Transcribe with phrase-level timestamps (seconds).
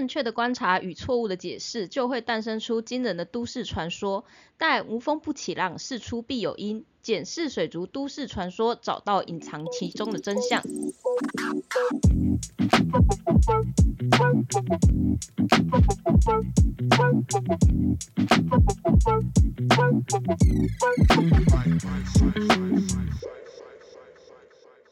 [0.00, 4.24] 正确的观察与错误的解释，就会诞生出惊人的都市传说。
[4.56, 6.86] 但无风不起浪，事出必有因。
[7.02, 10.62] 检视水族都市传说，找到隐藏其中的真相。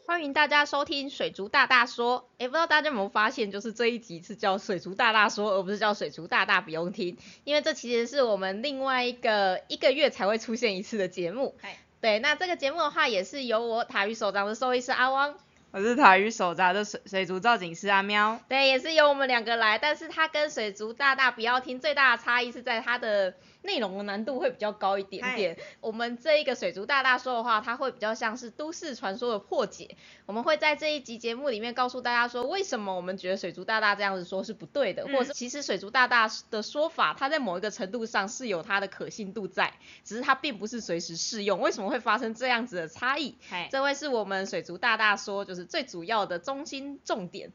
[0.08, 2.30] 欢迎大家收听水族大大说。
[2.38, 11.54] 诶，不知道大家有没有发现，就是这一集是叫水族大大说，而不是叫水族大大不用听，因为这其实是我们另外一个一个月才会出现一次的节目。
[12.00, 15.34] 对，那这个节目的话，也是由我塔鱼手长的兽医师阿汪，
[15.72, 18.40] 我是塔鱼手札的水水族造景师阿喵。
[18.48, 23.34] 对，也是由我们两个来，但是他跟水族大大不要听最大的差异是在他的。
[23.62, 25.56] 内容的难度会比较高一点点。
[25.80, 29.96] 我们这一个水族大大说的话，它会比较像是都市传说的破解。
[30.26, 41.60] 我们会在这一集节目里面告诉大家说，为什么我们觉得水族大大这样子说是不对的，或者是其实水族大大的说法，它在某一个程度上是有它的可信度在，只是它并不是随时适用。
[41.60, 43.36] 为什么会发生这样子的差异？
[43.70, 47.52] 这位是我们水族大大说就是最主要的中心重点。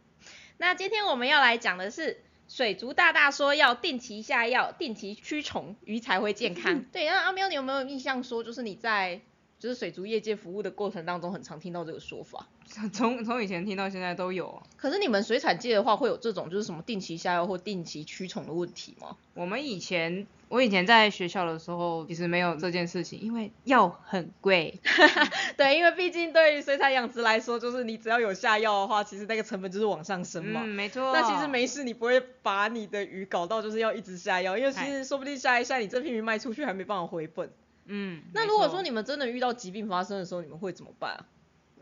[0.58, 2.24] 那今天我们要来讲的是。
[2.48, 6.84] 水族大大说要定期下药，定期驱虫，鱼才会健康。
[6.92, 9.22] 对，那阿喵，你有没有印象说，就是你在
[9.64, 12.50] 就是水族业界服务的过程当中，很常听到这个说法？
[12.92, 14.62] 从从以前听到现在都有。
[14.76, 19.16] 可是你们水产界的话，会有这种就是什么定期下药或定期驱虫的问题吗？
[19.34, 20.28] 我们以前。
[20.50, 24.80] 我以前在学校的时候，其实没有这件事情，因为药很贵。
[25.58, 30.62] 对，因为毕竟对于水产养殖来说，就是你只要有下药的话，其实那个成本就是往上升嘛。
[30.64, 31.12] 嗯，没错。
[31.12, 37.50] 那其实没事，你不会把你的鱼搞到就是要一直下药，因为其实说不定下一下你这批鱼卖出去还没办法回本。
[37.86, 38.24] 嗯。
[38.34, 41.26] 那如果说你们真的遇到疾病发生的时候，你们会怎么办啊？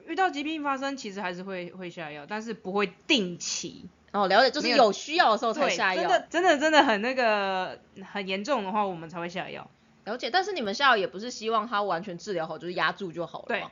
[0.08, 3.86] 遇到疾病发生，其实还是会会下药，但是不会定期。
[4.12, 6.02] 哦，了解，就是有需要的时候才下药。
[6.02, 7.80] 真的，真的，真的很那个
[8.12, 9.70] 很严重的话，我们才会下药。
[10.04, 13.46] 了解，但是你们下药也不是希望它完全治疗好，就是压住就好了。
[13.48, 13.64] 对。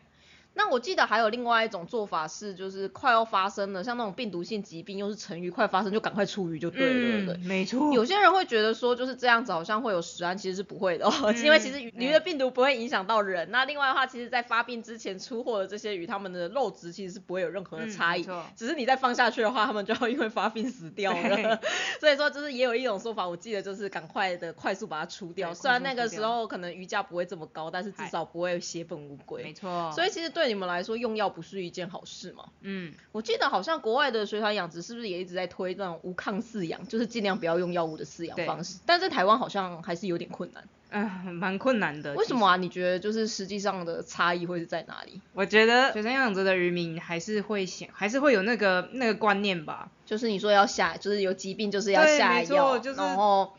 [0.53, 7.47] 那我记得还有另外一种做法是，就是快要发生了，像那种病毒性疾病又是成鱼快发生，就赶快出鱼就对了，对不对？
[7.47, 7.93] 没错。
[7.93, 11.09] 有些人会觉得说就是这样子好像会有食安，其实是不会的，
[11.43, 13.49] 因为其实鱼的病毒不会影响到人。
[13.51, 18.27] 那另外的话，其实在发病之前出货的这些鱼，它们的肉质其实是不会有任何的差异，
[18.57, 21.61] 只是你再放下去的话，它们就要因为发病死掉了。
[22.01, 29.43] 所以说就是也有一种说法，我记得就是赶快的快速把它出掉，虽然那个时候可能鱼价不会这么高，但是至少不会血本无归。
[29.43, 29.91] 没错。
[29.93, 31.29] 所以其实对你们来说用药。
[31.29, 32.45] 不是一件好事吗？
[32.61, 38.79] 嗯，我记得好像国外的水产养殖是不是也一直在推那种无抗饲养，就是尽量不要用药物的饲养方式。
[38.85, 40.63] 但在台湾好像还是有点困难。
[40.89, 42.16] 嗯， 蛮困难的。
[42.16, 42.57] 为什么啊？
[42.57, 45.22] 你觉得就是实际上的差异会是在哪里？
[45.33, 49.91] 我觉得水产养殖的渔民还是会想，还是会有那个那个观念吧。
[50.05, 53.53] 就是你说要下，就是有疾病就是要下药，然后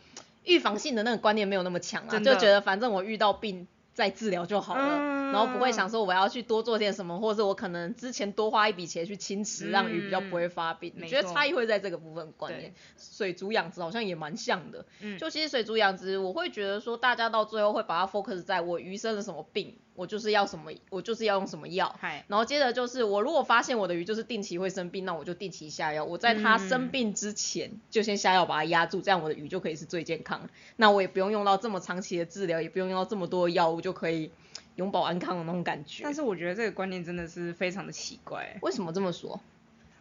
[0.45, 3.69] 预防性的那个观念没有那么强啊，就觉得反正我遇到病。
[3.93, 4.99] 再治疗就好了，
[5.33, 10.93] 然后不会想说我要去多做点什么，或者是我可能之前多花一笔钱去清池，让鱼比较不会发病。
[10.97, 12.73] 你觉得差异会在这个部分观念？
[12.99, 14.85] 水族养殖好像也蛮像的，
[15.19, 19.77] 就其实水族养殖，我会觉得说大家到最后会把它 focus 在我鱼生了什么病。
[19.97, 21.95] 我就是要什么，我就是要用什么药，
[22.27, 26.03] 然后接着就是我如果发现我的鱼就是定期会生病，那我就定期下药。
[26.03, 30.49] 我在它生病之前就先下药把它压住，这样我的鱼就可以是最健康。
[30.77, 34.31] 那我也不用用到这么长期的治疗，也不用用到这么多的药物，就可以
[34.77, 36.03] 永保安康的那种感觉。
[36.05, 38.59] 但是我觉得这个观念真的是非常的奇怪。
[38.63, 39.41] 为什么这么说？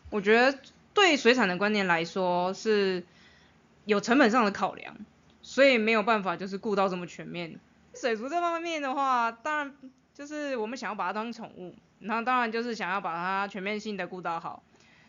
[0.10, 0.58] 我觉得
[0.94, 3.04] 对水产的观念来说是
[3.86, 4.96] 有成本上的考量，
[5.42, 7.60] 所以没有办法就是顾到这么全面。
[7.94, 9.76] 水族这方面的话，当然
[10.14, 14.64] 就是我们想要把它当宠物，然后当然就是想要把它全面性的顾到好，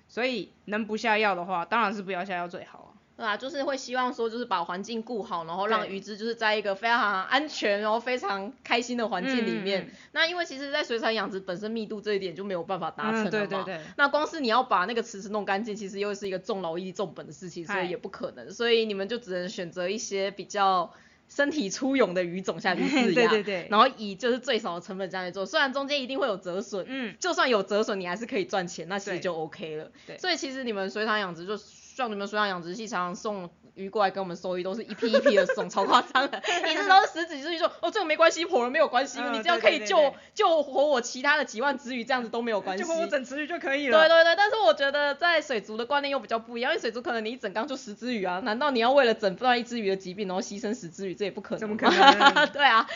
[0.09, 2.90] 所以能不下药的话，当然是不要下药最好。
[3.21, 9.91] 对啊，就是会希望说，就是把环境顾好，然后让鱼只就是在一个非常安全，然后非常开心的环境里面。
[10.13, 13.31] 那因为其实，在水产养殖本身密度这一点就没有办法达成了嘛。
[13.31, 13.81] 对对对。
[13.99, 18.51] 那光是你要把那个池子弄干净，其实又是一个重劳力、重本的事情，所以也不可能。
[18.51, 20.91] 所以你们就只能选择一些比较。
[21.33, 29.93] 身体粗勇的鱼种下去 饲养，对对对，然后以就是最少的成本这样去做，虽然中间一定会有折损，嗯，就算有折损，你还是可以赚钱，那其实就 OK 了。
[30.09, 31.57] 对，所以其实你们水产养殖就
[32.01, 33.51] 叫你们水上养殖器常常送。
[33.81, 36.41] 鱼过来跟我们收鱼都是一批一批的送，超夸张的。
[36.67, 42.85] 你这都是十几只鱼说，哦，这个没关系，活了没有关系，你只要可以救救活我其他的几万只鱼，这样子都没有关系。
[42.85, 43.99] 救活我整池鱼就可以了。
[43.99, 51.15] 对对对，但是我觉得在水族的观念又比较不一样，因为水族可能你一整缸就十只鱼啊，难道你要为了整断一只鱼的疾病，然后牺牲十只鱼？
[51.15, 51.61] 这也不可能。
[51.61, 52.47] 怎么可能？
[52.53, 52.87] 对啊，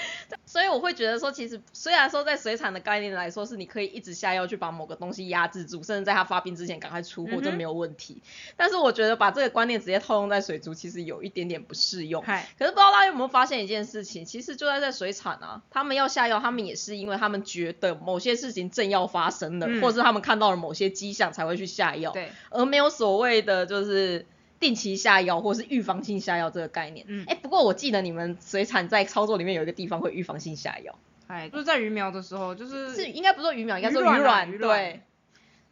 [0.46, 8.22] 所以我会觉得说，其实虽然说在水产的概念来说是你可以一直下药去把某个东西压制住，甚至在它发病之前赶快出货，这没有问题。
[8.56, 12.22] 但是我觉得把这个观念直接套用在水族，其实有一点点不适用。
[12.22, 24.26] 嗨，可是不知道大家有没有发现一件事情，其实就在在水产啊，他们要下药，他们也是因为他们觉得某些事情正要发生了，嗯或是他们看到了某些迹象才会去下药，对，而没有所谓的就是
[24.60, 27.04] 定期下药或是预防性下药这个概念。
[27.08, 34.50] 嗯哎、不过我记得你们水产在操作里面有一个地方会预防性下药，哎，就是在鱼苗的时候，就是是应该不是说鱼苗，应该说鱼卵啊卵。
[34.50, 35.00] 鱼卵对，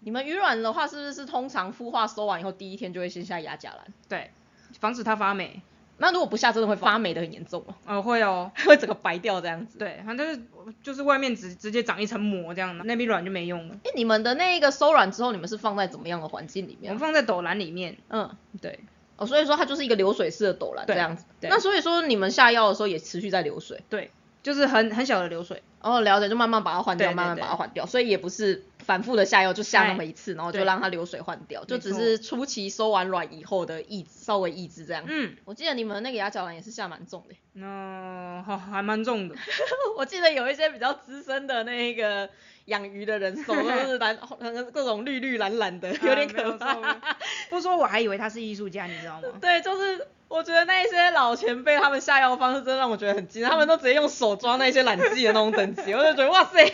[0.00, 3.86] 你们鱼卵的话，是不是通常孵化收完以后第一天就会先下亚甲蓝？
[4.08, 4.30] 对，
[4.78, 5.62] 防止它发霉。
[5.98, 8.50] 那如果不下，真的会发霉的很严重哦，呃，会哦。
[8.66, 9.78] 会整个白掉这样子。
[9.78, 13.76] 对，反正就是就是外面直直接长一层膜这样的，那边软就没用了。
[13.84, 16.98] 哎、你们的那个收软之后，你们是放在怎么样的环境里面我们？
[16.98, 17.98] 放在斗篮里面。
[18.08, 18.28] 嗯，
[18.60, 18.80] 对，
[19.16, 21.24] 哦，所以说它就是一个流水式的斗篮这样子。
[21.40, 23.84] 对那所以说你们下药的时候也持续在流水。
[23.88, 24.10] 对，
[24.42, 25.62] 就是很很小的流水。
[25.82, 35.04] 哦，了解，就慢慢把它换掉，慢慢把它换掉，所以也不是反复的下药，就下那么一次，然后就让它流水换掉，就只是初期收完卵以后的抑制，稍微抑制这样。
[35.06, 39.34] 嗯，我记得你们那个牙角兰也是下蛮重的，那、好还蛮重的。
[39.96, 42.28] 我记得有一些比较资深的那个
[42.66, 44.16] 养鱼的人手都是蓝，
[44.72, 46.74] 各种绿绿蓝蓝的，有点可怕。
[47.50, 49.28] 不说我还以为他是艺术家，你知道吗？
[49.40, 56.64] 对，就是我觉得那一些老前辈他们下药方式真的让我觉得很惊讶，他们都直接用手抓那些染剂的那种等级，我就觉得哇塞，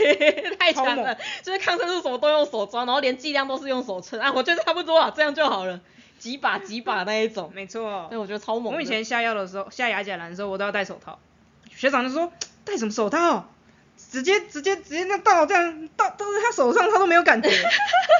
[0.58, 5.80] 太强了，就是抗生素什么都用手抓，然后连剂量都是用手称，啊，我觉得差不多啊，这样就好了，
[6.18, 8.18] 几把几把那一种，没错对，。
[8.18, 8.74] 我觉得超猛。
[8.74, 11.18] 我以前下药的时候，下牙甲蓝的时候，我都要戴手套。
[11.74, 12.32] 学长就说
[12.64, 13.48] 戴什么手套？
[14.10, 17.50] 直接直接直接那倒这样倒倒在他手上，他都没有感觉。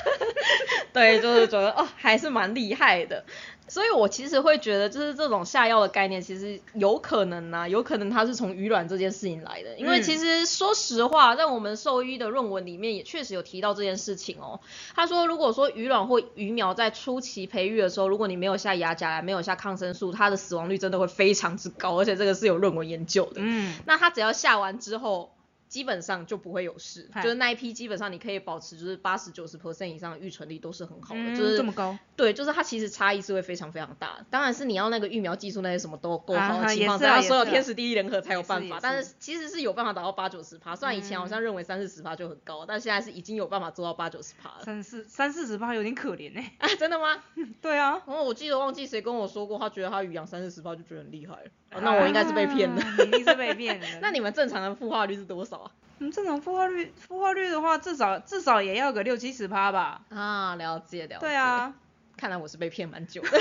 [0.93, 3.25] 对，就是觉得哦，还是蛮厉害的。
[3.71, 9.77] 所以我其实会觉得，就是这种下药的概念，其实有可能啊、有可能它是从鱼卵这件事情来的。
[9.77, 14.61] 因为嗯其实说实话，在我们兽医的论文里面也确实有提到这件事情哦。
[14.97, 23.35] 他说，如果说鱼卵或鱼苗在初期培育的时候，如果你没有下牙甲蓝，没有下抗生素，它的死亡率真的会非常之高，而且这个是有论文研究的。
[23.37, 25.31] 嗯，那它只要下完之后，
[25.69, 31.97] 基本上就不会有事，就是那一批基本上你可以保持就是八十九十 percent 以上的预存率都是很好的，嗯就是这么高。
[32.17, 34.19] 对，就是它其实差异是会非常非常大。
[34.31, 38.79] 当然是你要那个疫苗技术那些什么都够好啊的情况，也是只要所有天时地利人和才有办法。
[38.83, 44.65] 但是是其实是有办法达到八九十趴，虽然以前好像认为三四十趴就很高，但现在是已经有办法做到八九十趴了。
[44.65, 47.23] 三四三四十趴有点可怜呢、啊，真的吗？
[47.61, 51.51] 对啊，哦，我记得忘记谁跟我说过，他觉得他鱼养三四十趴就觉得很厉害了。
[51.73, 52.83] 哦那我应该是被骗的。
[52.83, 53.87] 啊你一定是被骗的。
[54.01, 55.71] 那你们正常的孵化率是多少啊？
[55.99, 60.01] 我们正常孵化率，孵化率的话，至少至少也要个六七十趴吧。
[60.11, 61.19] 啊，了解了解。
[61.21, 61.75] 对啊，
[62.17, 63.29] 看来我是被骗蛮久的。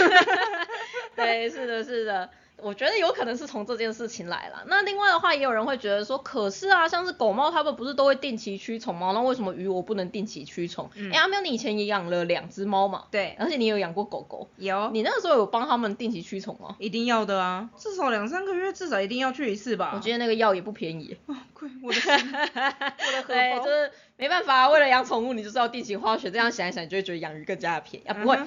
[1.18, 2.30] 对，是的，是的。
[2.60, 4.64] 我觉得有可能是从这件事情来了。
[4.66, 9.12] 那另外的话，也有人会觉得说，可是啊，像是狗猫，它们不是都会定期驱虫吗？
[9.14, 10.90] 那为什么鱼我不能定期驱虫？
[10.96, 13.04] 哎、嗯阿喵，你以前也养了两只猫嘛？
[13.12, 16.76] 对，而且你有养过狗狗，有，你那个时候有帮它们定期驱虫吗？
[16.80, 19.92] 一定要的啊，至少两三个月，至少一定要去一次吧。
[19.94, 21.16] 我觉得那个药也不便宜。
[21.28, 26.32] 哦贵，我的心，我的荷对，包就是没办法，为了养宠物，你就是要定期花钱。
[26.34, 28.16] 这样想一想，你就会觉得养鱼更加的便宜啊。
[28.16, 28.40] 不会，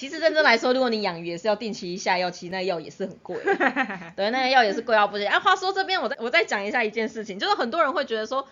[0.00, 3.54] 其实认真来说，如果你养鱼也是要定期下药，其实那药也是很贵的。
[4.16, 5.28] 对，那个药也是贵到不行。
[5.28, 8.48] 啊，话说这边我再我再讲一下一件事情，就是很多人会觉得说。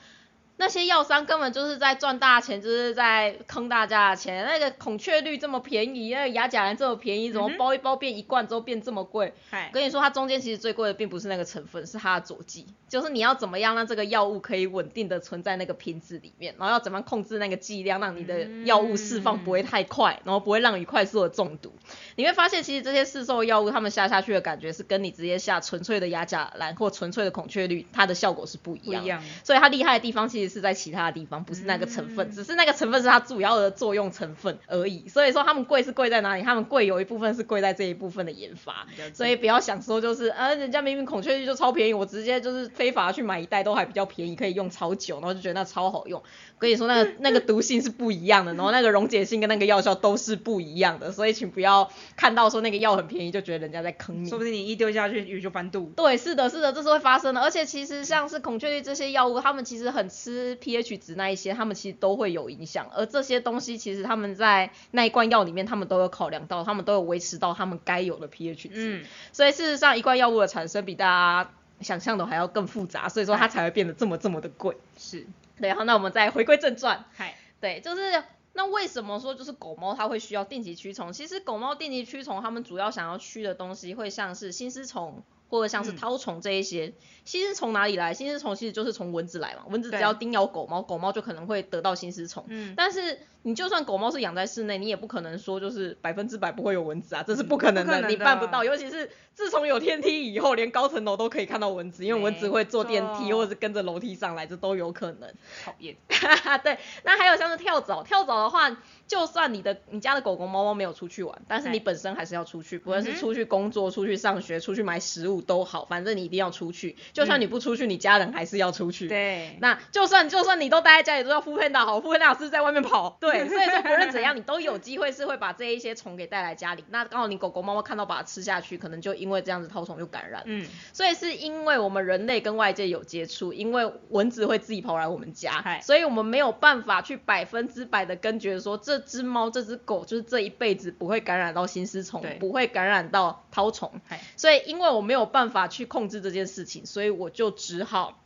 [0.59, 4.45] 那些药商根本就是在赚大钱，就是在坑大家的钱。
[4.45, 9.33] 那个孔雀绿这么便宜，那个亚甲蓝这么便宜，怎么包一包变一罐之后变这么贵？
[9.73, 21.73] 跟你说，它中间其实最贵的并不是那个成分，是它的佐剂，就是你要怎么样让这个药物可以稳定的存在那个瓶子里面，然后要怎么样控制那个剂量，让你的药物释放不会太快，然后不会让你快速的中毒。
[22.19, 29.03] 你会发现，其实这些市售药物，他们下下去的感觉是跟你直接下纯粹的亚甲蓝或纯粹的孔雀绿，它的效果是不一样。
[29.03, 29.23] 不一样。
[29.45, 35.07] 所以它厉害的地方其实是在其他的地方，不是那个成分，嗯只是那个成分是它主要的作用成分而已。
[35.09, 36.43] 所以说它们贵是贵在哪里？
[36.43, 38.89] 它们贵有一部分是贵在这一部分的研发。
[39.15, 46.21] 所以不要想说就是，呃，人家明明孔雀绿就超便宜，我直接就是非法去买一袋都还比较便宜，可以用超久，然后就觉得那超好用。
[46.59, 54.37] 我跟你说，那个那个毒性是不一样的，然后那个溶解性跟那个药效都是不一样的，所以请不要看到说那个药很便宜就觉得人家在坑你说。
[54.37, 55.93] 不定你一丢下去，鱼就翻肚。
[55.95, 57.41] 对，是的，是的，这是会发生的。
[57.41, 62.89] 而且其实像是孔雀绿这些药物，它们其实很吃 pH 值那一些，它们其实都会有影响。
[62.93, 68.71] 而这些东西其实他们在那一罐药里面，他们都有考量到，他们都有维持到他们该有的 pH 值。
[68.73, 71.05] 嗯，所以事实上，一罐药物的产生比大
[71.45, 71.51] 家
[71.81, 74.77] 想象的还要更复杂，所以说它才会变得这么这么的贵。
[74.97, 75.25] 是，
[75.63, 77.05] 对，好，那我们再回归正传。
[77.15, 78.23] 嗨，对，就是
[78.53, 81.13] 那为什么说就是狗猫它会需要定期驱虫？
[81.13, 85.23] 其实狗猫定期驱虫，它们主要想要驱的东西会像是心丝虫。
[85.51, 86.93] 或者像是嗯绦虫这一些，
[87.25, 88.13] 心丝虫哪里来？
[88.13, 92.45] 心丝虫其实就是从蚊子来嘛，蚊子只要叮咬狗猫，狗猫就可能会得到心丝虫。
[92.49, 98.63] 嗯，但是你就算狗猫是养在室内，你也不可能说就是百分之百不会有蚊子啊，这是不可能的，你办不到。
[98.63, 105.33] 尤其是自从有天梯以后，连高层楼都可以看到蚊子，因为蚊子会坐电梯或者是跟着楼梯上来，这都有可能。
[105.65, 105.97] 讨厌。
[106.63, 108.77] 对，那还有像是跳蚤，跳蚤的话，
[109.07, 116.97] 就算你的你家的狗狗猫猫没有出去玩，但是你哎本身还是要出去，不论是出去工作、出去上学、出去买食物都好，反正你一定要出去。
[117.15, 119.09] 就算嗯你不出去，你家人还是要出去。
[119.09, 126.85] 对，那就算就算你都待在家里，都要敷片打好，敷片打是在外面跑，对，所以说不论怎样，你都有机会是会把这一些虫给带来家里。
[126.89, 130.43] 那刚好你狗狗猫猫看到把它吃下去，可能就因为这样子绦虫就感染。
[130.47, 144.01] 嗯，所以是因为我们人类跟外界有接触，因为蚊子会自己跑来我们家，所以我们没有办法去百分之百的根绝说这只猫、这只狗就是这一辈子不会感染到心丝虫，不会感染到绦虫。
[144.37, 148.23] 所以因为我没有办法去控制这件事情，所以我就只好。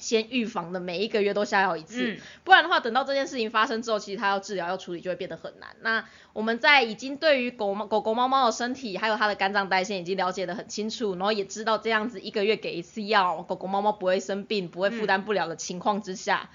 [0.00, 2.18] 先预防的每一个月都下药一次，嗯。
[2.42, 5.68] 不然的话，等到这件事情发生之后，其实它要治疗、要处理就会变得很难。
[5.82, 16.50] 那我们在已经对于狗猫、狗狗、猫猫的身体还有它的肝脏代谢已经了解的很清楚，然后也知道这样子一个月给一次药，狗狗、猫猫不会生病、不会负担不了的情况之下，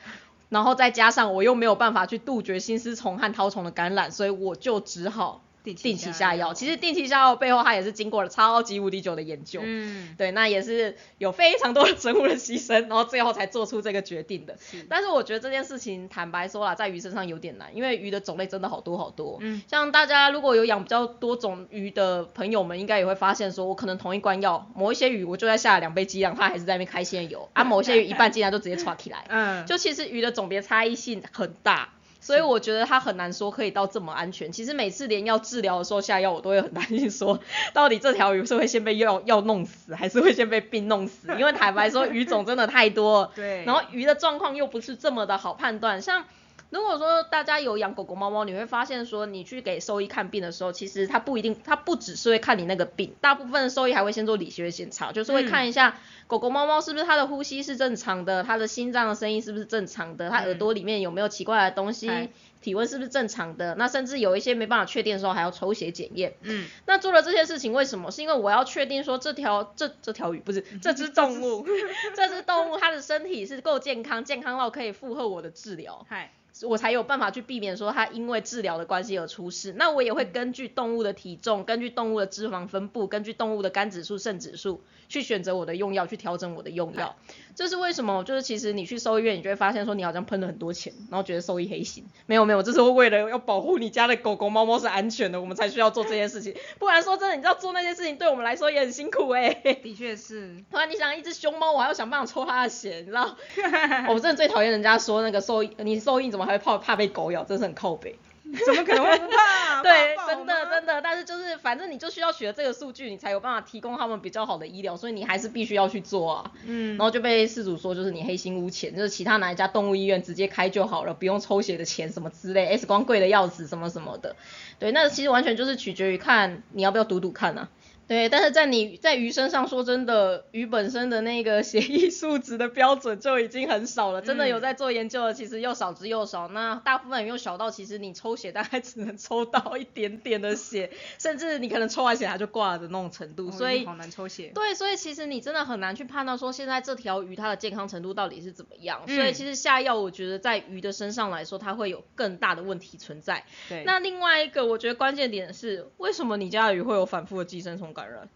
[0.49, 6.53] 然后再加上我又没有办法去杜绝心丝虫和绦虫的感染，所以我就只好定定期下药。
[6.53, 9.61] 其实定期下药背后，它也是经过了超级无敌久的研究。
[9.63, 14.55] 嗯，对，那也是有非常多的生物的牺牲，然后最后才做出这个决定的。
[14.59, 19.37] 是但是我觉得这件事情，坦白说啦，在鱼身上有点难，因为鱼的种类真的好多好多。
[19.41, 29.25] 嗯，像大家如果有养比较多种鱼的朋友们，应该也会发现说，我可能同一罐药，某一些鱼我就在下两杯剂量，它还是在那边开心的游，啊，某些鱼一半剂量就直接歘起来。
[29.29, 31.89] 嗯，就其实鱼的种别差异性很大，
[32.25, 34.51] 所以我觉得它很难说可以到这么安全。
[34.51, 37.39] 其实每次连要治疗的时候下药，我都会很担心说，
[37.71, 41.27] 到底这条鱼是会先被药药弄死，还是会先被病弄死？
[41.37, 46.23] 因为坦白说，鱼种真的太多了，对，然后鱼的状况又不是这么的好判断，像。
[46.69, 62.29] 如果说大家有养狗狗、猫猫，你会发现说，你去给兽医看病的时候，其实他不一定，他不只是会看你那个病，大部分的兽医还会先做理学检查，就是会看一下狗狗、猫猫是不是它的呼吸是正常的，它的心脏的声音是不是正常的，它耳朵里面有没有奇怪的东西，嗨
[62.65, 66.33] 体温是不是正常的，那甚至有一些没办法确定的时候，还要抽血检验。
[66.41, 68.09] 嗯，那做了这些事情，为什么？
[68.09, 71.63] 是因为我要确定说这条这这条鱼不是这只动物，
[72.17, 76.03] 这只动物它的身体是够健康，健康到可以负荷我的治疗。
[76.09, 76.31] 嗨，
[76.63, 79.73] 我才有办法去避免说它因为治疗的关系而出事。
[79.77, 87.15] 那我也会根据动物的体重、根据动物的脂肪分布、根据动物的肝指数、肾指数去选择我的用药，去调整我的用药。
[87.55, 88.23] 这是为什么？
[88.25, 92.05] 就是其实你去兽医院，你就会发现说你好像喷了很多钱，然后觉得兽医黑心。
[92.25, 96.55] 没有没有，这是为了要保护你家的狗狗、猫猫是安全的，我们才需要做这件事情。
[96.79, 103.35] 不然说真的，你知道做那些事情对我们来说也很辛苦哎、的确是， 突然你想一只熊猫，我还要想办法抽它的血，你知道？
[104.09, 108.17] 我真的最讨厌人家说那个兽医，你兽医怎么还会怕怕被狗咬，真是很靠北。
[108.65, 109.81] 怎么可能会不怕？
[109.83, 116.51] 对，真的真的，但是就是反正你就需要取得这个数据，你才有办法提供他们比较好的医疗，所以你还是必须要去做啊。
[116.65, 124.35] 嗯然，后就被事主说就是你黑心污钱，就是其他哪一家动物医院直接开就好了，不用抽血的钱什么之类，X 光贵的要死什么什么的。
[124.79, 127.69] 对，那其实完全就是取决于看你要不要赌赌看啊。
[128.07, 134.21] 对，但是在你在鱼身上，说真的，鱼本身的那个 血液数值的标准就已经很少了。
[134.21, 136.47] 真的有嗯在做研究的，其实又少之又少。
[136.49, 143.47] 那大部分人又小到，其实你抽血大概只能抽到一点点的血，甚至你可能抽完血它就挂了的那种程度。
[143.47, 144.51] 哦所以好难抽血。
[144.53, 149.01] 对，所以其实你真的很难去判断说现在这条鱼它的健康程度到底是怎么样。
[149.07, 153.45] 嗯所以其实下药，我觉得在鱼的身上来说，它会有更大的问题存在。
[153.67, 158.29] 对，那另外一个我觉得关键点是，为什么你家的鱼会有反复的寄生虫感染？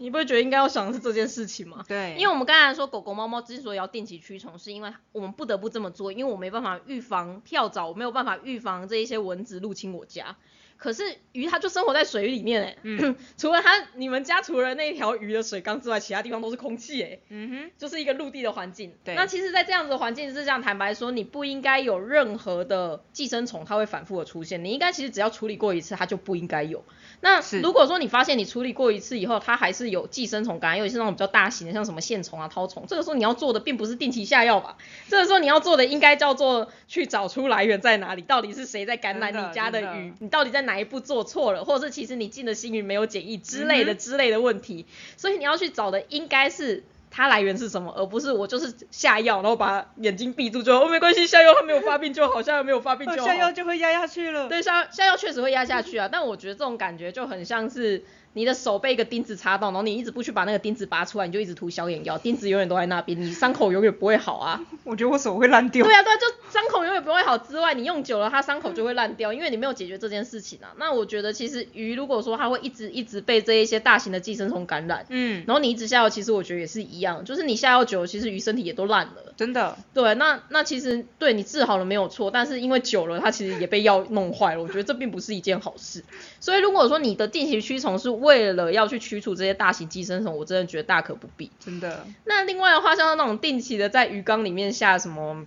[0.00, 1.84] 你不会觉得应该要想的是这件事情吗？
[1.86, 10.36] 对，因为我们刚才说狗狗、猫猫之所以要定期驱虫，是因为我们不得不这么做，因为我没办法预防跳蚤，我没有办法预防这一些蚊子入侵我家。
[10.78, 18.94] 可是鱼它就生活在水里面哎、嗯 除了它，你们家除了那条鱼的水缸之外，其他地方都是空气哎、嗯哼，就是一个陆地的环境。
[19.04, 24.64] 对那其实，在这样子的环境之下，坦白说，你不应该有任何的寄生虫，它会反复的出现。
[24.64, 26.82] 你应该其实只要处理过一次，它就不应该有。
[27.20, 34.76] 那如果说你发现你处理过一次以后，它还是有寄生虫感染，尤其是那种比较大型的，像什么线虫啊、绦虫，这个时候你要做的并不是定期下药吧？
[35.08, 44.86] 这个时候你要做的应该叫做去找出来源在哪里，到底是谁在感染你家的鱼，你到底在哪一步做错了，或者是其实你进的新鱼没有检疫之类的、嗯之类的问题。
[45.16, 54.48] 所以你要去找的应该是它来源是什么，而不是我就是下药，然后把眼睛闭住就哦没关系，下药它没有发病就好，下药没有发病就下药就会压下去了。
[54.48, 64.64] 对，下下药确实会压下去啊，但我觉得这种感觉就很像是你的手被一个钉子插到，然后你一直不去把那个钉子拔出来，你就一直涂消炎药，钉子永远都在那边，你伤口永远不会好啊。
[64.84, 65.84] 我觉得我手会烂掉。
[65.84, 70.70] 对啊，对啊，就伤口永远不会好之外，你用久了它伤口就会烂掉，因为你没有解决这件事情啊。
[70.78, 79.34] 那我觉得其实鱼如果说它会一直一直被这一些大型的寄生虫感染，嗯，然后你一直下药，其实我觉得也是一样，就是你下药久了，其实鱼身体也都烂了。
[79.36, 79.76] 真的。
[79.94, 86.04] 对，那那其实对你治好了没有错，但是因为久了，它其实也被药弄坏了，我觉得这并不是一件好事。
[86.40, 91.50] 所以如果说你的定期驱虫是为了要去驱除这些大型寄生虫，我真的觉得大可不必。
[91.58, 92.06] 真的。
[92.24, 95.44] 那另外的话，像那种定期的在鱼缸里面下什么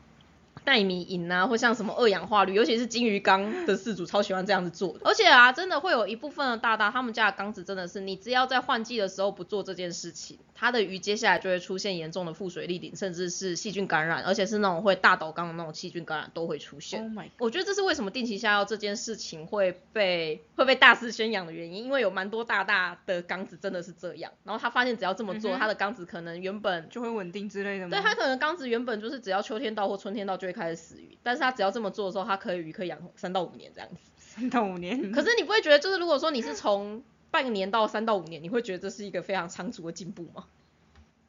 [0.65, 5.01] 奈米银啊，或像什么二氧化氯，尤其是金鱼缸的饲主超喜欢这样子做的。
[5.03, 10.37] 而且啊，真的会有一部分的大大，他们家的缸子真的是，你只要在换季的时候不做这件事情。
[10.55, 17.01] 它的鱼接下来就会出现严重的腹水立顶，甚至是细菌感染，而且是那种会大倒缸的那种细菌感染都会出现。
[17.01, 17.25] Oh my！
[17.39, 27.89] 我觉得这是为什么定期下药这件事情会被会被大肆宣扬的原因，因为有蛮多大大的缸子真的是这样，然后他发现只要这么做，他的缸子可能原本就会稳定之类的吗？
[27.89, 33.95] 对，他可能缸子原本就是只要秋天到或春天到就会开始死鱼，但是他只要这么做的时候，他可以鱼可以养三到五年这样子。
[34.17, 35.11] 三到五年。
[35.11, 40.45] 可是你不会觉得就是如果说你是从半年到三到五年，你会觉得这是一个非常长足的进步吗？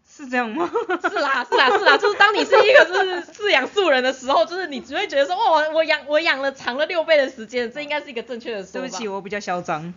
[0.07, 0.71] 是这样吗？
[1.03, 8.73] 是啦，是啦，是啦，就是当你是一个就是饲养素人的时候，就是你只会觉得说，哦，我养我养了长了六倍的时间，这应该是一个正确的说法。
[8.73, 9.93] 对不起，我比较嚣张。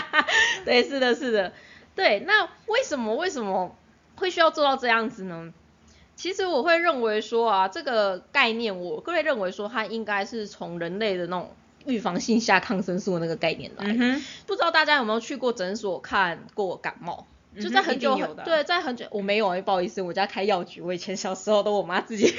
[0.64, 1.52] 对，是的，是的，
[1.94, 2.20] 对。
[2.20, 3.76] 那为什么为什么
[4.16, 5.52] 会需要做到这样子呢？
[6.14, 11.54] 其实我会认为说啊，这个概念，我个人认为说，它应该是从人类的那种
[11.84, 13.84] 预防性下抗生素的那个概念来。
[14.46, 17.26] 不知道大家有没有去过诊所看过感冒？
[17.60, 18.16] 就在很久
[18.46, 22.24] 对，在很久我没有哎，不好意思，我家开药局，我以前小时候都我妈自己，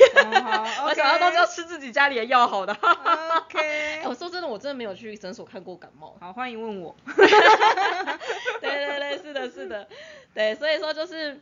[0.84, 2.74] 我小时候都是要吃自己家里的药好的。
[2.74, 6.16] OK， 我说真的，我真的没有去诊所看过感冒。
[6.20, 6.96] 好，欢迎问我。
[7.16, 7.28] 对
[8.62, 9.88] 对对，是的，是的，
[10.34, 11.40] 对，所以说就是。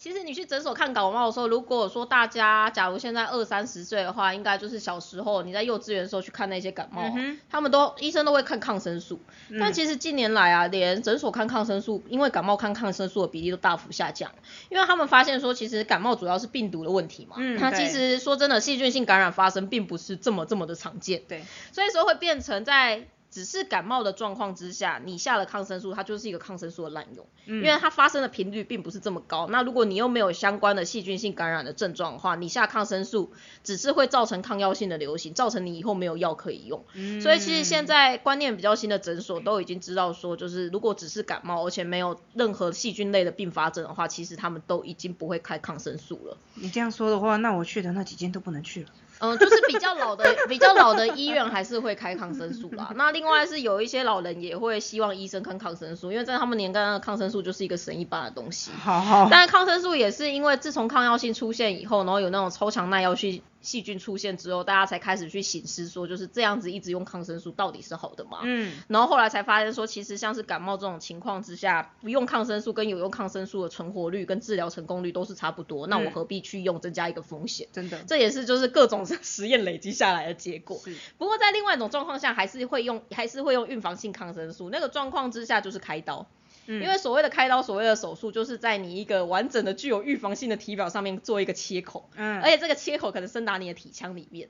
[0.00, 7.02] 其实你去诊所看感冒的时候，如果说大家假如现在二三十岁的话，应该就是小时候你在幼稚园的时候去看那些感冒，
[7.50, 9.20] 他们都医生都会看抗生素。
[9.58, 14.32] 但其实近年来啊，连诊所看抗生素，因为感冒看抗生素的比例都大幅下降，
[14.70, 17.36] 因为他们发现说，其实感冒主要是病毒的问题嘛。
[17.38, 17.58] 嗯。
[17.58, 21.20] 它其实说真的，细菌性感染发生并不是这么这么的常见。
[21.28, 21.44] 对。
[21.72, 23.06] 所以说会变成在。
[23.30, 29.46] 只是感冒的状况之下，你下了抗生素，它就是一个抗生素的滥用，因为它发生的频率并不是这么高。
[29.46, 36.84] 那如果你又没有相关的细菌性感染的症状的话，你下抗生素只是会造成抗药性的流行，造成你以后没有药可以用。
[37.22, 46.36] 所以其实现在观念比较新的诊所都已经知道说，就是如果只是感冒，而且没有任何细菌类的并发症的话，其实他们都已经不会开抗生素了。
[46.54, 48.88] 你这样说的话，那我去的那几间都不能去了。
[49.20, 52.90] 嗯，就是比较老的、比较老的医院还是会开抗生素啦。
[52.96, 58.70] 那另外是有一些老人也会希望医生看抗生素，因为在他们年代，抗生素就是一个神一般的东西。
[58.82, 59.28] 好好。
[59.30, 63.42] 但是抗生素也是因为自从抗药性出现以后，然后有那种超强耐药性。
[63.60, 68.40] 细菌出现之后，大家才开始去醒思，说就是这样子一直用抗生素到底是好的吗？
[68.42, 77.68] 嗯，然后后来才发现说，其实像是感冒这种情况之下，不用抗生素跟有用抗生素的存活率跟治疗成功率都是差不多，那我何必去用，增加一个风险？
[77.72, 80.80] 真的，这也是就是各种实验累积下来的结果。
[81.18, 86.26] 不过在另外一种状况下，还是会用还是会用预防性抗生素，那个状况之下就是开刀。
[86.66, 94.48] 因为所谓的开刀，所谓的手术，就是在你一个完整的、具有预防性的体表上面做一个切口，嗯，而且这个切口可能深达你的体腔里面。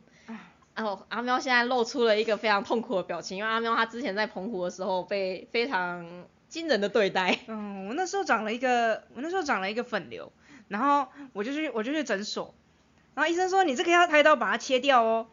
[0.74, 7.38] 然后阿喵现在露出了一个非常痛苦的表情，因为阿喵他之前在澎湖的时候被非常惊人的对待。
[7.46, 10.30] 嗯，我那时候长了一个，我那时候长了一个粉瘤，
[10.68, 12.54] 然后我就去我就去诊所，
[13.14, 15.26] 然后医生说你这个要开刀把它切掉哦，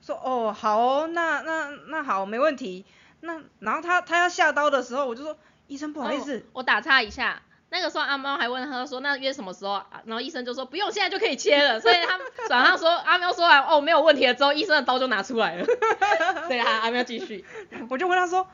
[0.00, 2.84] 说哦好哦，那那那好没问题，
[3.20, 5.36] 那然后他他要下刀的时候，我就说。
[5.66, 9.82] 医生不好意思，我打岔一下，那个时候阿喵还问他说，那约什么时候？
[10.04, 11.80] 然后医生就说不用，现在就可以切了。
[11.80, 15.66] 所以他早上说阿喵说完哦没有问题了之后，医生的刀就拿出来了。
[16.48, 17.44] 对啊，阿喵继续，
[17.88, 18.46] 我就问他说，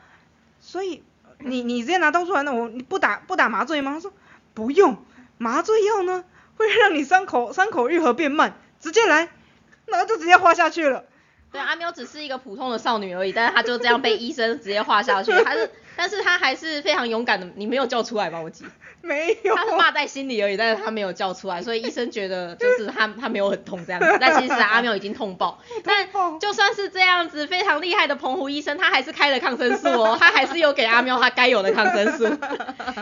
[0.59, 1.03] 所以
[1.39, 3.91] 你你直接拿刀出来，那我你不打不打麻醉吗？
[3.93, 4.13] 他说
[4.53, 5.03] 不用，
[5.37, 6.23] 麻醉药呢
[6.55, 9.29] 会让你伤口伤口愈合变慢，直接来，
[9.85, 11.03] 然后就直接划下去了。
[11.51, 15.69] 对，阿喵只是一个普通的少女而已，但是她就这样被医生直接划下去，还是。
[16.01, 18.41] 但是他还是非常勇敢的，你没有叫出来吧？
[18.41, 18.65] 我记
[19.03, 25.59] 没有，他是骂在心里而已，但是他没有叫出来，所以医生觉得就是他他没有很痛这样子， 但其实阿喵已经痛爆。
[25.83, 26.07] 但
[26.39, 32.27] 就算是这样子非常厉害的澎湖医生，他还是开了抗生素哦， 他还是有给阿喵他该有的抗生素。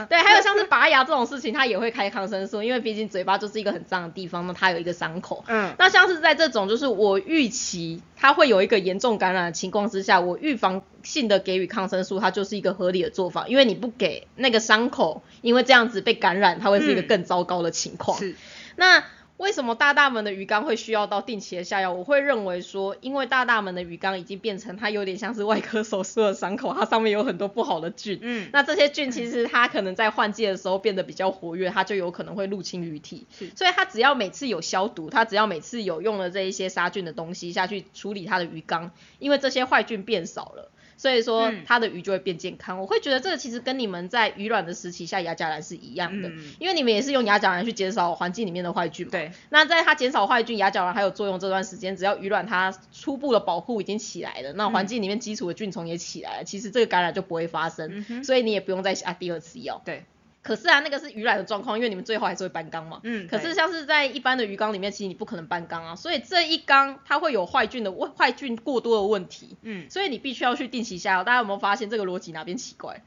[0.10, 5.46] 对，还有像是拔牙这种事情，他也会开抗生素，因为毕竟嘴巴就是一个很脏的地方，那他有一个伤口。
[5.48, 5.74] 嗯。
[5.78, 10.82] 那像是在这种就是我预期他会有一个严重感染的情况之下，我预防。
[11.02, 18.20] 性的给予抗生素，它就是一个合理的做法，因为你不给那个伤口，因为这样子被感染，它会是一个更糟糕的情况。
[18.20, 18.36] 是。
[18.76, 19.06] 那
[19.40, 21.94] 为什么大大们的鱼缸会需要到定期的下药？
[21.94, 28.20] 我会认为说，因为大大们的鱼缸已经变成它有点像是外科手术的伤口，它上面有很多不好的菌。
[28.22, 28.50] 嗯。
[28.52, 33.26] 那这些菌其实它可能在换季的时候变得比较活跃，它就有可能会入侵鱼体。
[33.56, 40.70] 所以它只要每次有消毒，它只要每次有用了这一些杀菌的东西下去处理它的鱼缸，因为这些坏菌变少了。
[41.00, 42.82] 所以说它的鱼就会变健康。
[42.82, 49.12] 我会觉得这个其实跟你们在鱼卵的时期下亚甲蓝是一样的，因为你们也是用亚甲蓝去减少环境里面的坏菌嘛。
[49.12, 49.32] 对。
[49.48, 59.82] 那在它减少坏菌，亚甲蓝还有作用这段时间，只要鱼卵它初步的保护已经起来了，那环境里面基础的菌虫也起来了，其实这个感染就不会发生，所以你也不用再下第二次药。
[59.86, 60.04] 对。
[60.50, 63.02] 可是啊，那个是鱼卵的状况，因为你们最后还是会搬缸嘛。
[63.04, 63.28] 嗯。
[63.28, 69.58] 可是像是在一般的鱼缸里面，其实你不可能搬缸啊，所以这一缸它会有坏菌的问，坏菌过多的问题。
[69.62, 69.88] 嗯。
[69.92, 71.24] 所以你必须要去定期下药。
[71.24, 73.04] 大家有没有发现这个逻辑哪边奇怪？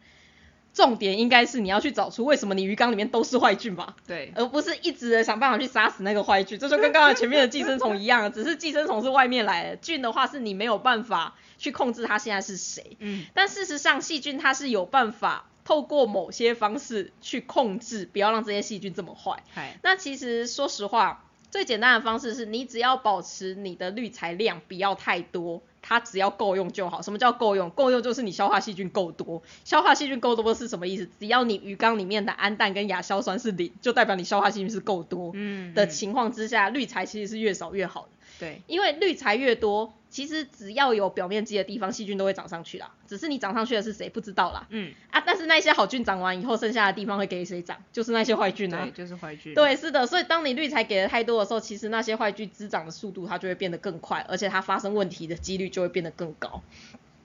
[0.72, 3.96] 重点应该是你要去找出为什么你鱼缸里面都是坏菌吧？
[4.06, 4.32] 对。
[4.36, 12.96] 而不是一直的想办法去杀死那个坏菌，这就跟刚刚前面的寄生虫一样，只是寄生虫是外面来的，菌的话是你没有办法去控制它现在是谁。
[13.00, 13.26] 嗯。
[13.34, 15.46] 但事实上，细菌它是有办法。
[15.64, 19.42] 透过某些方式去控制，不要让这些细菌这么坏。
[19.82, 27.02] 那其实说实话，最简单的方式是你只要保持你的滤材量不要太多，它只要够用就好。
[27.02, 27.70] 什么叫够用？
[27.70, 29.42] 够用就是你消化细菌够多。
[29.64, 31.08] 消化细菌够多是什么意思？
[31.20, 35.30] 只要你鱼缸里面的氨氮跟亚硝酸是零，就代表你消化细菌是够多。
[35.34, 35.74] 嗯。
[35.74, 38.08] 的情况之下，滤材其实是越少越好的。
[38.40, 38.62] 对。
[38.66, 39.92] 因为滤材越多。
[40.12, 42.92] 其实只要有表面积的地方，细菌都会长上去啦。
[43.06, 44.66] 只是你长上去的是谁不知道啦。
[44.68, 44.92] 嗯。
[45.10, 47.82] 啊，但是那些好菌长完以后，剩下的地方会给谁长？
[47.90, 48.82] 就是那些坏菌啊。
[48.84, 49.54] 对，就是坏 菌。
[49.54, 50.06] 对，是的。
[50.06, 56.62] 所以当你滤材给的太多的时候，其实那些坏菌滋长的速度它就会变得更快，而且它发生问题的几率就会变得更高。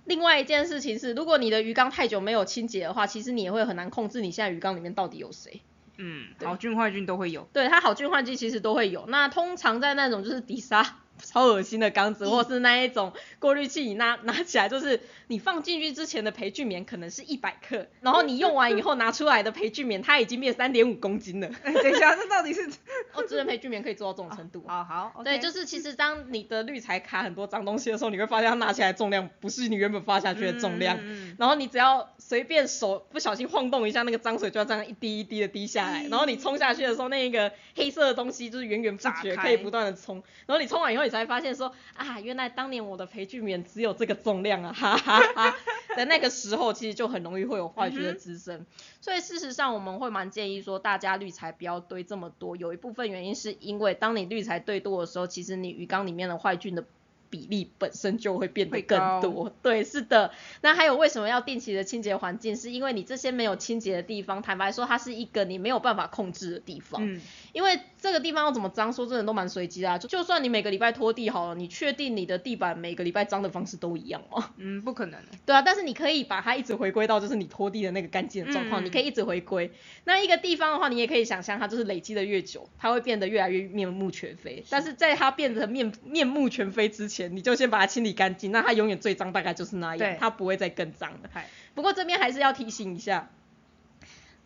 [0.06, 5.60] 另外一件事情是，如果你的鱼缸太久没有清洁的话，其实你也会很难控制你现在鱼缸里面到底有谁。
[5.98, 7.46] 嗯，好菌坏菌都会有。
[7.52, 9.06] 对，它好菌坏菌其实都会有。
[9.08, 11.00] 那通常在那种就是底沙。
[11.22, 21.48] 超恶心的缸子，或是那一种过滤器，你拿 拿起来就是你放进去之前的培菌棉可能是一百克，然后你用完以后拿出来的培菌棉它已经变三点五公斤了。
[21.64, 22.62] 等一下，这到底是？
[23.14, 24.64] 哦，智能培菌棉可以做到这种程度。
[24.68, 25.22] 好好。
[25.24, 30.98] 对，就是其实当你的滤材卡很多脏东西的时候，你会发现它拿起来重量不是你原本发下去的重量，
[31.38, 41.74] 然后你只要随便手不小心晃动一下，那个脏水就要这样一滴一滴的滴下来，然后你冲下去的时候，那个黑色的东西就是源源不绝可以不断的冲，然后你冲完以后，你才发现说。
[41.96, 45.56] 啊，原来当年我的培菌棉只有这个重量啊，哈哈哈。
[45.96, 48.66] 在那个时候，其实就很容易会有坏菌的滋生。
[49.02, 52.56] 所以事实上，我们会蛮建议说，大家滤材不要堆这么多。
[52.56, 56.84] 有一部分原因是因为，当你滤材堆多的时候，其实你鱼缸里面的坏菌的。
[57.30, 60.32] 比例本身就会变得更多，对，是的。
[60.62, 62.56] 那还有为什么要定期的清洁环境？
[62.56, 67.06] 是因为你这些没有清洁的地方，坦白说，它是一个你没有办法控制的地方。
[67.06, 67.20] 嗯。
[67.52, 69.98] 因为这个地方要怎么脏，说真的都蛮随机啊。
[69.98, 74.52] 就就算你每个礼拜拖地好了，你确定你的地板每个礼拜脏的方式都一样吗？
[74.58, 75.20] 嗯，不可能。
[75.46, 79.72] 对啊，但是你可以把它一直回归到就是你拖地的那个干净的状况，你可以一直回归。
[80.04, 84.64] 那一个地方的话，你也可以想象它就是累积的越久，它会变得越来越面目全非。
[84.70, 87.28] 但是在它变得面面目全非之前。
[87.36, 91.30] 你就先把它清理干净，那它永远最脏大概就是那样，它不会再更脏了。
[91.76, 93.30] 不过这边还是要提醒一下，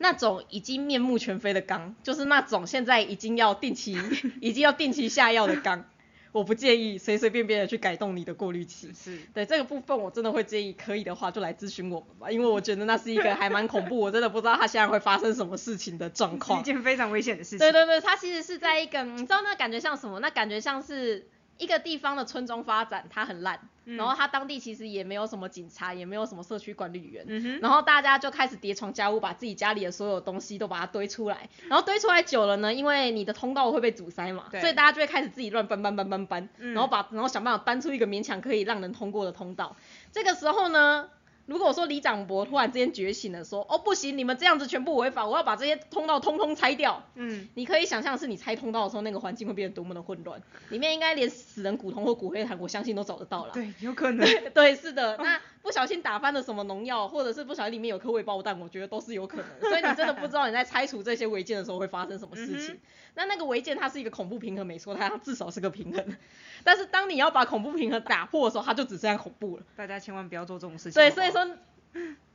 [0.02, 3.98] 那种已经面目全非的缸，就是那种现在已经要定期
[4.42, 5.86] 已经要定期下药的缸，
[6.32, 8.92] 我不建议随随便便的去改动你的过滤器。
[8.94, 16.60] 是对这个部分我真的会建议，可以的话就来咨询我们吧，因为我觉得那是一个还蛮恐怖，我真的不知道它现在会发生什么事情的状况。
[16.60, 17.60] 一件非常危险的事情。
[17.60, 20.20] 对对对，它其实是在一个，你知道那感觉像什么？
[20.20, 21.28] 那感觉像是。
[21.62, 27.24] 一个地方的村庄发展，它很烂，然后它当地其实也没有什么警察，也没有什么社区管理员，
[27.62, 39.76] 然后大家就开始叠床架屋，把自己家里的所有东西都把它堆出来，然后堆出来久了呢，因为你的通道会被阻塞嘛，所以大家就会开始自己乱搬搬搬搬搬，然后把然后想办法搬出一个勉强可以让人通过的通道，
[40.12, 41.08] 这个时候呢。
[41.52, 47.04] 如果说李长博突然之间觉醒了，说哦不行，你们这样子全部违法，我要把这些通道通通拆掉。
[47.16, 53.52] 嗯，你可以想象是你拆通道的时候，那个环境会变得多么的混乱，里面应该连死人骨头或骨灰坛，我相信都找得到了。
[53.52, 54.26] 对，有可能。
[54.56, 55.18] 对，是的。
[55.18, 59.46] 那不小心打翻了什么农药，或者是不小心里面有颗未爆弹，我觉得都是有可能。
[59.70, 62.80] 所以你真的不知道你在拆除这些违建的时候会发生什么事情。
[63.16, 66.18] 那那个违建它是一个恐怖平衡，没错，它至少是个平衡。
[66.64, 69.64] 但是当你要把恐怖平衡打破的时候，它就只剩下恐怖了。
[69.76, 70.94] 大家千万不要做这种事情。
[70.94, 71.48] 对，所以说。